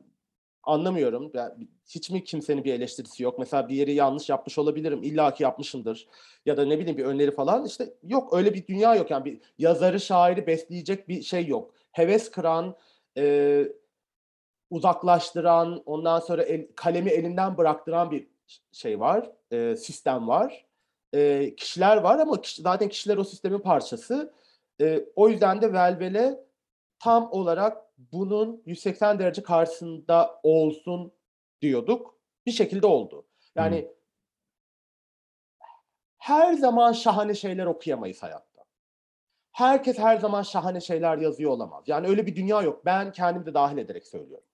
[0.64, 1.32] anlamıyorum.
[1.34, 3.40] Yani hiç mi kimsenin bir eleştirisi yok?
[3.40, 5.04] Mesela bir yeri yanlış yapmış olabilirim.
[5.04, 6.08] İlla ki yapmışımdır.
[6.46, 7.66] Ya da ne bileyim bir öneri falan.
[7.66, 9.12] İşte yok öyle bir dünya yok.
[9.12, 11.74] Yani bir yazarı, şairi besleyecek bir şey yok.
[11.92, 12.76] Heves kıran,
[13.18, 13.64] e,
[14.70, 18.28] uzaklaştıran, ondan sonra el- kalemi elinden bıraktıran bir
[18.72, 19.32] şey var.
[19.52, 20.66] e, sistem var.
[21.14, 24.34] E, kişiler var ama kişi- zaten kişiler o sistemin parçası.
[24.82, 26.40] E, o yüzden de Velvele
[27.00, 31.12] tam olarak bunun 180 derece karşısında olsun
[31.62, 32.16] diyorduk.
[32.46, 33.26] Bir şekilde oldu.
[33.56, 33.76] Yani
[36.18, 38.51] her zaman şahane şeyler okuyamayız hayatta.
[39.52, 41.84] Herkes her zaman şahane şeyler yazıyor olamaz.
[41.88, 42.86] Yani öyle bir dünya yok.
[42.86, 44.46] Ben kendimi de dahil ederek söylüyorum.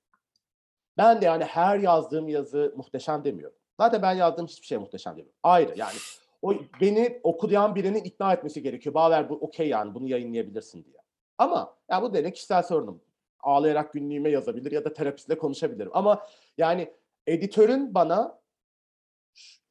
[0.97, 3.57] Ben de yani her yazdığım yazı muhteşem demiyorum.
[3.79, 5.39] Zaten ben yazdığım hiçbir şey muhteşem demiyorum.
[5.43, 5.97] Ayrı yani.
[6.41, 8.95] O beni okuyan birinin ikna etmesi gerekiyor.
[8.95, 10.97] Baver bu okey yani bunu yayınlayabilirsin diye.
[11.37, 13.01] Ama ya bu benim kişisel sorunum.
[13.39, 15.91] Ağlayarak günlüğüme yazabilir ya da terapistle konuşabilirim.
[15.93, 16.27] Ama
[16.57, 16.93] yani
[17.27, 18.39] editörün bana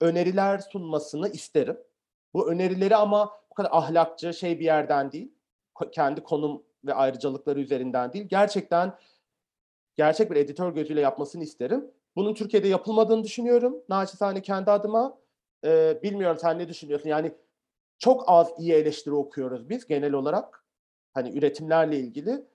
[0.01, 1.79] öneriler sunmasını isterim.
[2.35, 5.33] Bu önerileri ama kadar ahlakçı şey bir yerden değil.
[5.93, 8.29] Kendi konum ve ayrıcalıkları üzerinden değil.
[8.29, 8.99] Gerçekten
[9.97, 11.91] gerçek bir editör gözüyle yapmasını isterim.
[12.17, 13.77] Bunun Türkiye'de yapılmadığını düşünüyorum.
[13.89, 15.19] Naçizane kendi adıma.
[15.65, 17.09] Ee, bilmiyorum sen ne düşünüyorsun?
[17.09, 17.33] Yani
[17.99, 20.65] çok az iyi eleştiri okuyoruz biz genel olarak.
[21.15, 22.47] Hani üretimlerle ilgili.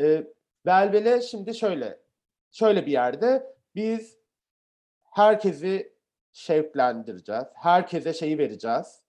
[0.00, 0.26] Ee,
[0.66, 2.00] Velvele şimdi şöyle.
[2.50, 4.18] Şöyle bir yerde biz
[5.10, 5.92] herkesi
[6.32, 7.44] şevklendireceğiz.
[7.54, 9.02] Herkese şeyi vereceğiz.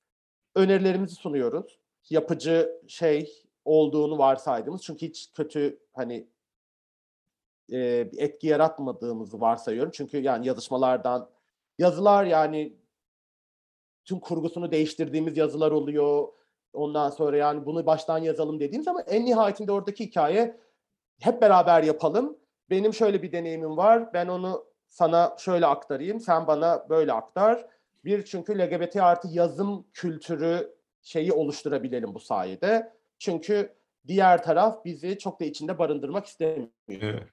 [0.60, 1.80] Önerilerimizi sunuyoruz.
[2.10, 6.28] Yapıcı şey olduğunu varsaydığımız çünkü hiç kötü hani
[7.72, 7.78] e,
[8.18, 9.92] etki yaratmadığımızı varsayıyorum.
[9.92, 11.30] Çünkü yani yazışmalardan
[11.78, 12.78] yazılar yani
[14.06, 16.28] tüm kurgusunu değiştirdiğimiz yazılar oluyor.
[16.74, 20.60] Ondan sonra yani bunu baştan yazalım dediğim zaman en nihayetinde oradaki hikaye
[21.20, 22.38] hep beraber yapalım.
[22.70, 24.14] Benim şöyle bir deneyimim var.
[24.14, 26.20] Ben onu sana şöyle aktarayım.
[26.20, 27.66] Sen bana böyle aktar.
[28.06, 30.70] Bir çünkü LGBT artı yazım kültürü
[31.02, 32.94] şeyi oluşturabilelim bu sayede.
[33.20, 33.74] Çünkü
[34.08, 36.68] diğer taraf bizi çok da içinde barındırmak istemiyor.
[36.90, 37.24] Evet.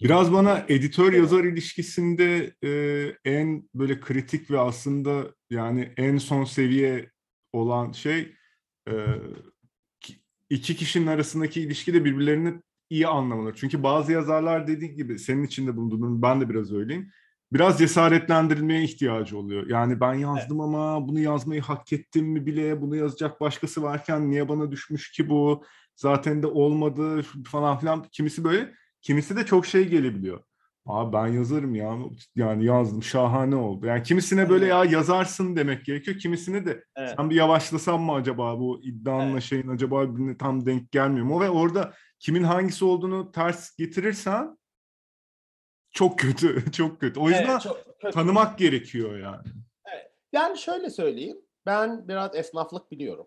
[0.00, 2.70] Biraz bana editör yazar ilişkisinde e,
[3.24, 7.10] en böyle kritik ve aslında yani en son seviye
[7.52, 8.34] olan şey
[8.88, 8.94] e,
[10.50, 12.54] iki kişinin arasındaki ilişki de birbirlerini
[12.90, 13.54] iyi anlamaları.
[13.56, 17.10] Çünkü bazı yazarlar dediği gibi senin içinde bulunduğun ben de biraz öyleyim.
[17.52, 19.66] Biraz cesaretlendirilmeye ihtiyacı oluyor.
[19.66, 20.68] Yani ben yazdım evet.
[20.68, 25.28] ama bunu yazmayı hak ettim mi bile, bunu yazacak başkası varken niye bana düşmüş ki
[25.28, 25.64] bu?
[25.96, 28.06] Zaten de olmadı falan filan.
[28.12, 30.40] Kimisi böyle Kimisi de çok şey gelebiliyor.
[30.86, 31.98] Abi ben yazarım ya.
[32.36, 33.86] Yani yazdım şahane oldu.
[33.86, 36.18] Yani kimisine böyle ya yazarsın demek gerekiyor.
[36.18, 37.14] Kimisine de evet.
[37.16, 39.42] sen bir yavaşlasan mı acaba bu iddianla evet.
[39.42, 40.06] şeyin acaba
[40.38, 41.40] tam denk gelmiyor mu?
[41.40, 44.56] Ve orada kimin hangisi olduğunu ters getirirsen
[45.90, 47.20] çok kötü, çok kötü.
[47.20, 48.14] O yüzden evet, çok kötü.
[48.14, 49.48] tanımak gerekiyor yani.
[49.92, 50.12] Evet.
[50.32, 51.40] Yani şöyle söyleyeyim.
[51.66, 53.26] Ben biraz esnaflık biliyorum.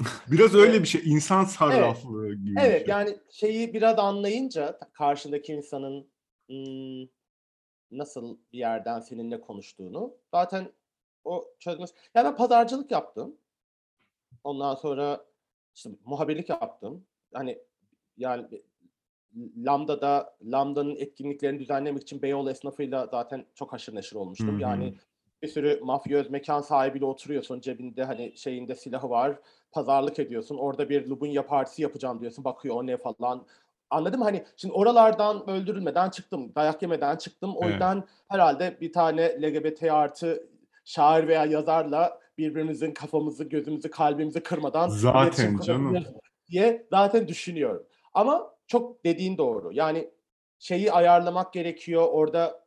[0.30, 1.02] biraz öyle bir şey.
[1.04, 2.38] insan sarraflığı evet.
[2.38, 2.60] gibi.
[2.60, 2.88] Evet şey.
[2.88, 6.10] yani şeyi biraz anlayınca karşındaki insanın
[7.90, 10.72] nasıl bir yerden seninle konuştuğunu zaten
[11.24, 11.94] o çözmesi.
[12.14, 13.36] Yani ben pazarcılık yaptım.
[14.44, 15.26] Ondan sonra
[15.74, 17.06] işte muhabirlik yaptım.
[17.32, 17.58] Hani
[18.16, 18.62] yani
[19.56, 24.52] Lambda'da Lambda'nın etkinliklerini düzenlemek için Beyoğlu esnafıyla zaten çok haşır neşir olmuştum.
[24.52, 24.60] Hı-hı.
[24.60, 24.94] Yani
[25.42, 27.60] bir sürü mafyöz mekan sahibiyle oturuyorsun.
[27.60, 29.38] Cebinde hani şeyinde silahı var.
[29.72, 30.58] Pazarlık ediyorsun.
[30.58, 32.44] Orada bir Lubunya partisi yapacağım diyorsun.
[32.44, 33.46] Bakıyor o ne falan.
[33.90, 34.24] Anladın mı?
[34.24, 36.52] Hani şimdi oralardan öldürülmeden çıktım.
[36.54, 37.56] Dayak yemeden çıktım.
[37.56, 38.08] O yüzden evet.
[38.28, 40.46] herhalde bir tane LGBT artı
[40.84, 46.04] şair veya yazarla birbirimizin kafamızı, gözümüzü, kalbimizi kırmadan zaten canım
[46.48, 47.86] diye zaten düşünüyorum.
[48.14, 49.72] Ama çok dediğin doğru.
[49.72, 50.10] Yani
[50.58, 52.08] şeyi ayarlamak gerekiyor.
[52.10, 52.66] Orada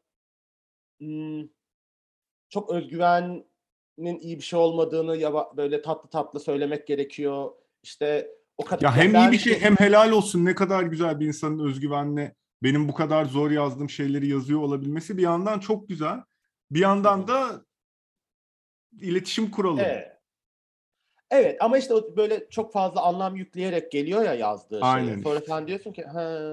[2.50, 7.52] çok özgüvenin iyi bir şey olmadığını ya böyle tatlı tatlı söylemek gerekiyor.
[7.84, 8.82] İşte o kadar.
[8.82, 12.90] Ya hem iyi bir şey hem helal olsun ne kadar güzel bir insanın özgüvenle benim
[12.90, 16.20] bu kadar zor yazdığım şeyleri yazıyor olabilmesi bir yandan çok güzel.
[16.72, 17.66] Bir yandan da
[19.02, 19.82] iletişim kuralı.
[19.82, 20.13] Evet.
[21.34, 24.90] Evet ama işte böyle çok fazla anlam yükleyerek geliyor ya yazdığı şey.
[24.90, 25.22] Aynen.
[25.22, 26.52] Sonra sen diyorsun ki ha,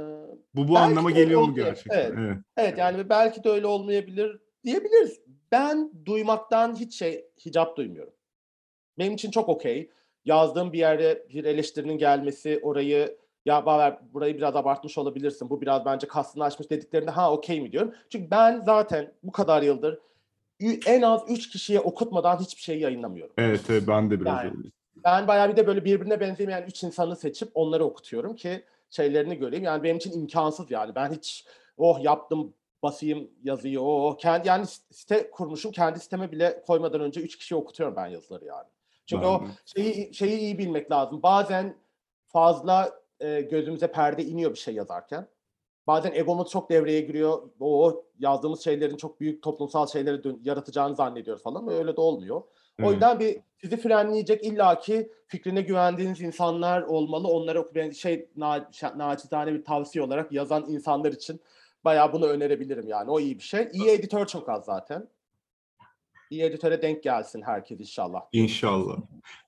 [0.54, 1.98] bu bu anlama geliyor mu gerçekten?
[1.98, 2.12] Evet.
[2.18, 2.36] evet.
[2.56, 5.20] Evet yani belki de öyle olmayabilir diyebiliriz.
[5.52, 8.12] Ben duymaktan hiç şey hicap duymuyorum.
[8.98, 9.90] Benim için çok okey.
[10.24, 15.50] Yazdığım bir yerde bir eleştirinin gelmesi, orayı ya Baver burayı biraz abartmış olabilirsin.
[15.50, 17.94] Bu biraz bence kastını açmış dediklerinde ha okey mi diyorum.
[18.10, 19.98] Çünkü ben zaten bu kadar yıldır
[20.86, 23.34] en az 3 kişiye okutmadan hiçbir şey yayınlamıyorum.
[23.38, 24.68] Evet, evet ben de biraz yani, öyle.
[25.04, 29.64] Ben bayağı bir de böyle birbirine benzemeyen 3 insanı seçip onları okutuyorum ki şeylerini göreyim.
[29.64, 30.94] Yani benim için imkansız yani.
[30.94, 31.44] Ben hiç
[31.76, 37.38] oh yaptım basayım yazıyı o kendi yani site kurmuşum kendi siteme bile koymadan önce üç
[37.38, 38.68] kişi okutuyorum ben yazıları yani.
[39.06, 41.22] Çünkü ben o şeyi şeyi iyi bilmek lazım.
[41.22, 41.76] Bazen
[42.26, 45.26] fazla e, gözümüze perde iniyor bir şey yazarken.
[45.86, 47.42] Bazen egomuz çok devreye giriyor.
[47.60, 51.68] O yazdığımız şeylerin çok büyük toplumsal şeyleri yaratacağını zannediyoruz falan.
[51.68, 52.42] Öyle de olmuyor.
[52.78, 52.88] Evet.
[52.88, 57.28] O yüzden bir sizi frenleyecek illaki fikrine güvendiğiniz insanlar olmalı.
[57.28, 61.40] Onlara okuyan şey na- naçizane bir tavsiye olarak yazan insanlar için
[61.84, 63.10] Bayağı bunu önerebilirim yani.
[63.10, 63.68] O iyi bir şey.
[63.72, 65.08] İyi editör çok az zaten.
[66.30, 68.20] İyi editöre denk gelsin herkes inşallah.
[68.32, 68.96] İnşallah.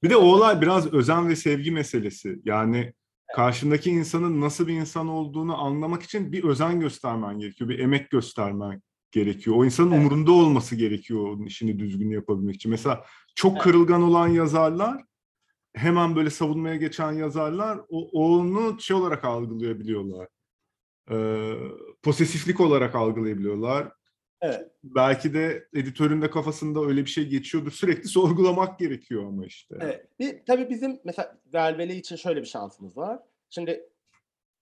[0.02, 2.40] Bir de o olay biraz özen ve sevgi meselesi.
[2.44, 2.92] Yani
[3.34, 7.70] karşındaki insanın nasıl bir insan olduğunu anlamak için bir özen göstermen gerekiyor.
[7.70, 9.56] Bir emek göstermen gerekiyor.
[9.56, 10.00] O insanın evet.
[10.00, 12.70] umurunda olması gerekiyor onun işini düzgün yapabilmek için.
[12.70, 13.04] Mesela
[13.34, 13.62] çok evet.
[13.62, 15.04] kırılgan olan yazarlar
[15.74, 20.28] hemen böyle savunmaya geçen yazarlar o, onu şey olarak algılayabiliyorlar
[21.10, 21.16] e,
[22.02, 23.92] posesiflik olarak algılayabiliyorlar.
[24.42, 24.70] Evet.
[24.84, 27.72] Belki de editörün de kafasında öyle bir şey geçiyordur.
[27.72, 29.76] Sürekli sorgulamak gerekiyor ama işte.
[29.80, 30.06] Evet.
[30.18, 33.18] Bir, tabii bizim mesela Velvele için şöyle bir şansımız var.
[33.50, 33.88] Şimdi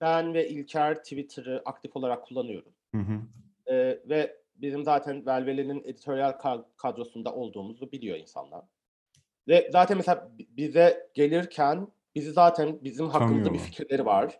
[0.00, 2.72] ben ve İlker Twitter'ı aktif olarak kullanıyorum.
[2.94, 3.20] Hı hı.
[3.66, 6.32] Ee, ve bizim zaten Velvele'nin editoryal
[6.76, 8.64] kadrosunda olduğumuzu biliyor insanlar.
[9.48, 14.38] Ve zaten mesela bize gelirken bizi zaten bizim hakkımızda bir fikirleri var.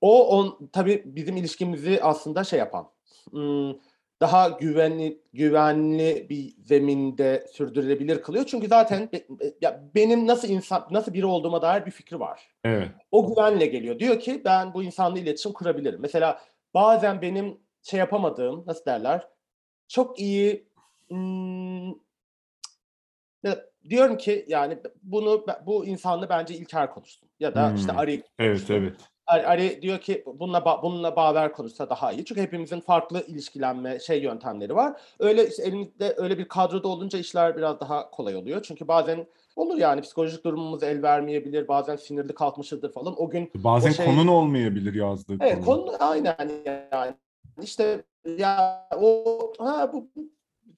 [0.00, 2.90] O on tabii bizim ilişkimizi aslında şey yapan,
[3.30, 3.72] hmm,
[4.22, 8.44] daha güvenli güvenli bir zeminde sürdürülebilir kılıyor.
[8.46, 12.50] Çünkü zaten be- ya benim nasıl insan nasıl biri olduğuma dair bir fikri var.
[12.64, 12.88] Evet.
[13.10, 13.98] O güvenle geliyor.
[13.98, 16.00] Diyor ki ben bu insanla iletişim kurabilirim.
[16.00, 16.40] Mesela
[16.74, 19.28] bazen benim şey yapamadığım nasıl derler
[19.88, 20.68] çok iyi
[21.08, 21.92] hmm,
[23.88, 27.98] diyorum ki yani bunu bu insanla bence İlker konuşsun ya da işte Hmm.
[27.98, 28.96] Ari Evet evet.
[29.26, 32.24] Ari diyor ki bununla ba- bununla Baver konuşsa daha iyi.
[32.24, 35.00] Çünkü hepimizin farklı ilişkilenme şey yöntemleri var.
[35.18, 38.62] Öyle işte elimizde öyle bir kadroda olunca işler biraz daha kolay oluyor.
[38.62, 41.68] Çünkü bazen olur yani psikolojik durumumuz el vermeyebilir.
[41.68, 43.14] Bazen sinirli kalkmışızdır falan.
[43.22, 45.64] O gün Bazen O şey- konun olmayabilir yazdığı Evet konu.
[45.86, 46.36] konu aynen
[46.92, 47.14] yani
[47.62, 48.02] işte
[48.38, 49.24] ya o
[49.58, 50.06] ha bu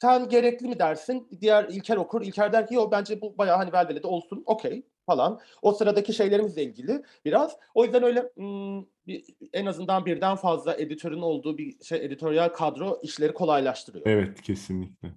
[0.01, 1.28] sen gerekli mi dersin?
[1.40, 2.22] Diğer İlker okur.
[2.22, 4.42] İlker der ki yok bence bu bayağı hani velvelede olsun.
[4.47, 5.41] Okey falan.
[5.63, 7.57] O sıradaki şeylerimizle ilgili biraz.
[7.75, 13.01] O yüzden öyle hmm, bir, en azından birden fazla editörün olduğu bir şey editoryal kadro
[13.03, 14.07] işleri kolaylaştırıyor.
[14.07, 15.13] Evet kesinlikle.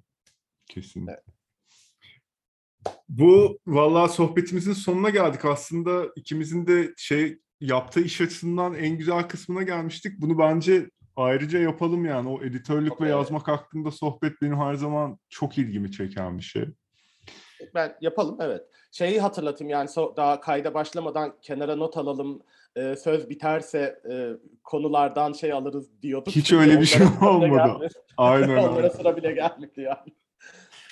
[0.67, 1.21] Kesinlikle.
[3.09, 5.45] Bu vallahi sohbetimizin sonuna geldik.
[5.45, 10.21] Aslında ikimizin de şey yaptığı iş açısından en güzel kısmına gelmiştik.
[10.21, 12.29] Bunu bence ayrıca yapalım yani.
[12.29, 13.15] O editörlük Çok ve evet.
[13.15, 16.65] yazmak hakkında sohbet benim her zaman çok ilgimi çeken bir şey.
[17.75, 18.61] Ben yapalım evet.
[18.91, 22.41] Şeyi hatırlatayım yani so- daha kayda başlamadan kenara not alalım.
[22.75, 24.29] Ee, söz biterse e,
[24.63, 26.35] konulardan şey alırız diyorduk.
[26.35, 27.87] Hiç Şimdi öyle bir şey onlara olmadı.
[28.17, 28.89] Aynen Onlara öyle.
[28.89, 30.13] sıra bile gelmedi yani.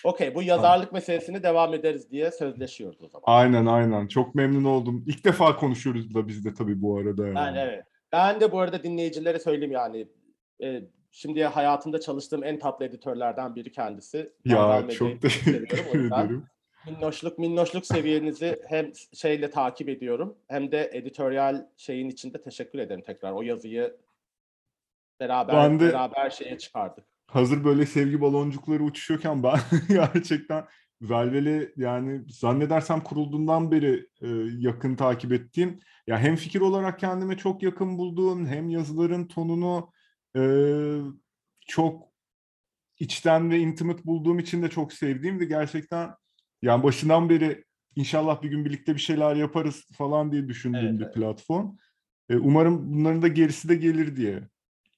[0.03, 3.23] Okey bu yazarlık meselesini devam ederiz diye sözleşiyoruz o zaman.
[3.27, 4.07] Aynen aynen.
[4.07, 5.03] Çok memnun oldum.
[5.07, 7.35] İlk defa konuşuyoruz da biz de tabii bu arada yani.
[7.35, 7.83] Ben evet.
[8.11, 10.07] Ben de bu arada dinleyicilere söyleyeyim yani.
[10.63, 14.29] E, şimdi hayatımda çalıştığım en tatlı editörlerden biri kendisi.
[14.45, 16.43] Ya Medya'yı çok teşekkür ederim.
[16.87, 23.31] Minnoşluk minnoşluk seviyenizi hem şeyle takip ediyorum hem de editoryal şeyin içinde teşekkür ederim tekrar.
[23.31, 23.97] O yazıyı
[25.19, 27.05] beraber Ben de- beraber şeye çıkardık.
[27.27, 29.59] hazır böyle sevgi baloncukları uçuşuyorken ben
[29.89, 30.65] gerçekten
[31.01, 34.27] Velvel'i yani zannedersem kurulduğundan beri e,
[34.59, 39.91] yakın takip ettiğim ya hem fikir olarak kendime çok yakın bulduğum hem yazıların tonunu
[40.37, 40.41] e,
[41.67, 42.03] çok
[42.99, 46.09] içten ve intimate bulduğum için de çok sevdiğim ve gerçekten
[46.65, 47.63] yani başından beri
[47.95, 51.13] inşallah bir gün birlikte bir şeyler yaparız falan diye düşündüğüm Evet, bir evet.
[51.13, 51.75] platform.
[52.29, 54.43] E, umarım bunların da gerisi de gelir diye.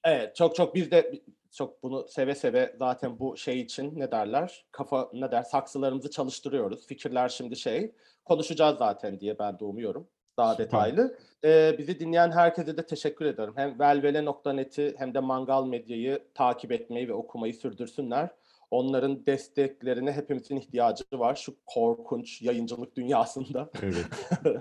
[0.04, 4.66] Evet çok çok biz de çok bunu seve seve zaten bu şey için ne derler
[4.72, 6.86] kafa ne der saksılarımızı çalıştırıyoruz.
[6.86, 7.92] Fikirler şimdi şey
[8.24, 10.66] konuşacağız zaten diye ben de umuyorum daha Süper.
[10.66, 11.18] detaylı.
[11.44, 13.52] Ee, bizi dinleyen herkese de teşekkür ederim.
[13.56, 18.30] Hem velvele.net'i hem de Mangal Medya'yı takip etmeyi ve okumayı sürdürsünler.
[18.70, 23.70] Onların desteklerine hepimizin ihtiyacı var şu korkunç yayıncılık dünyasında.
[23.82, 24.06] Evet.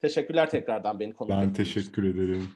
[0.00, 2.48] Teşekkürler tekrardan beni konuk Ben teşekkür ederim.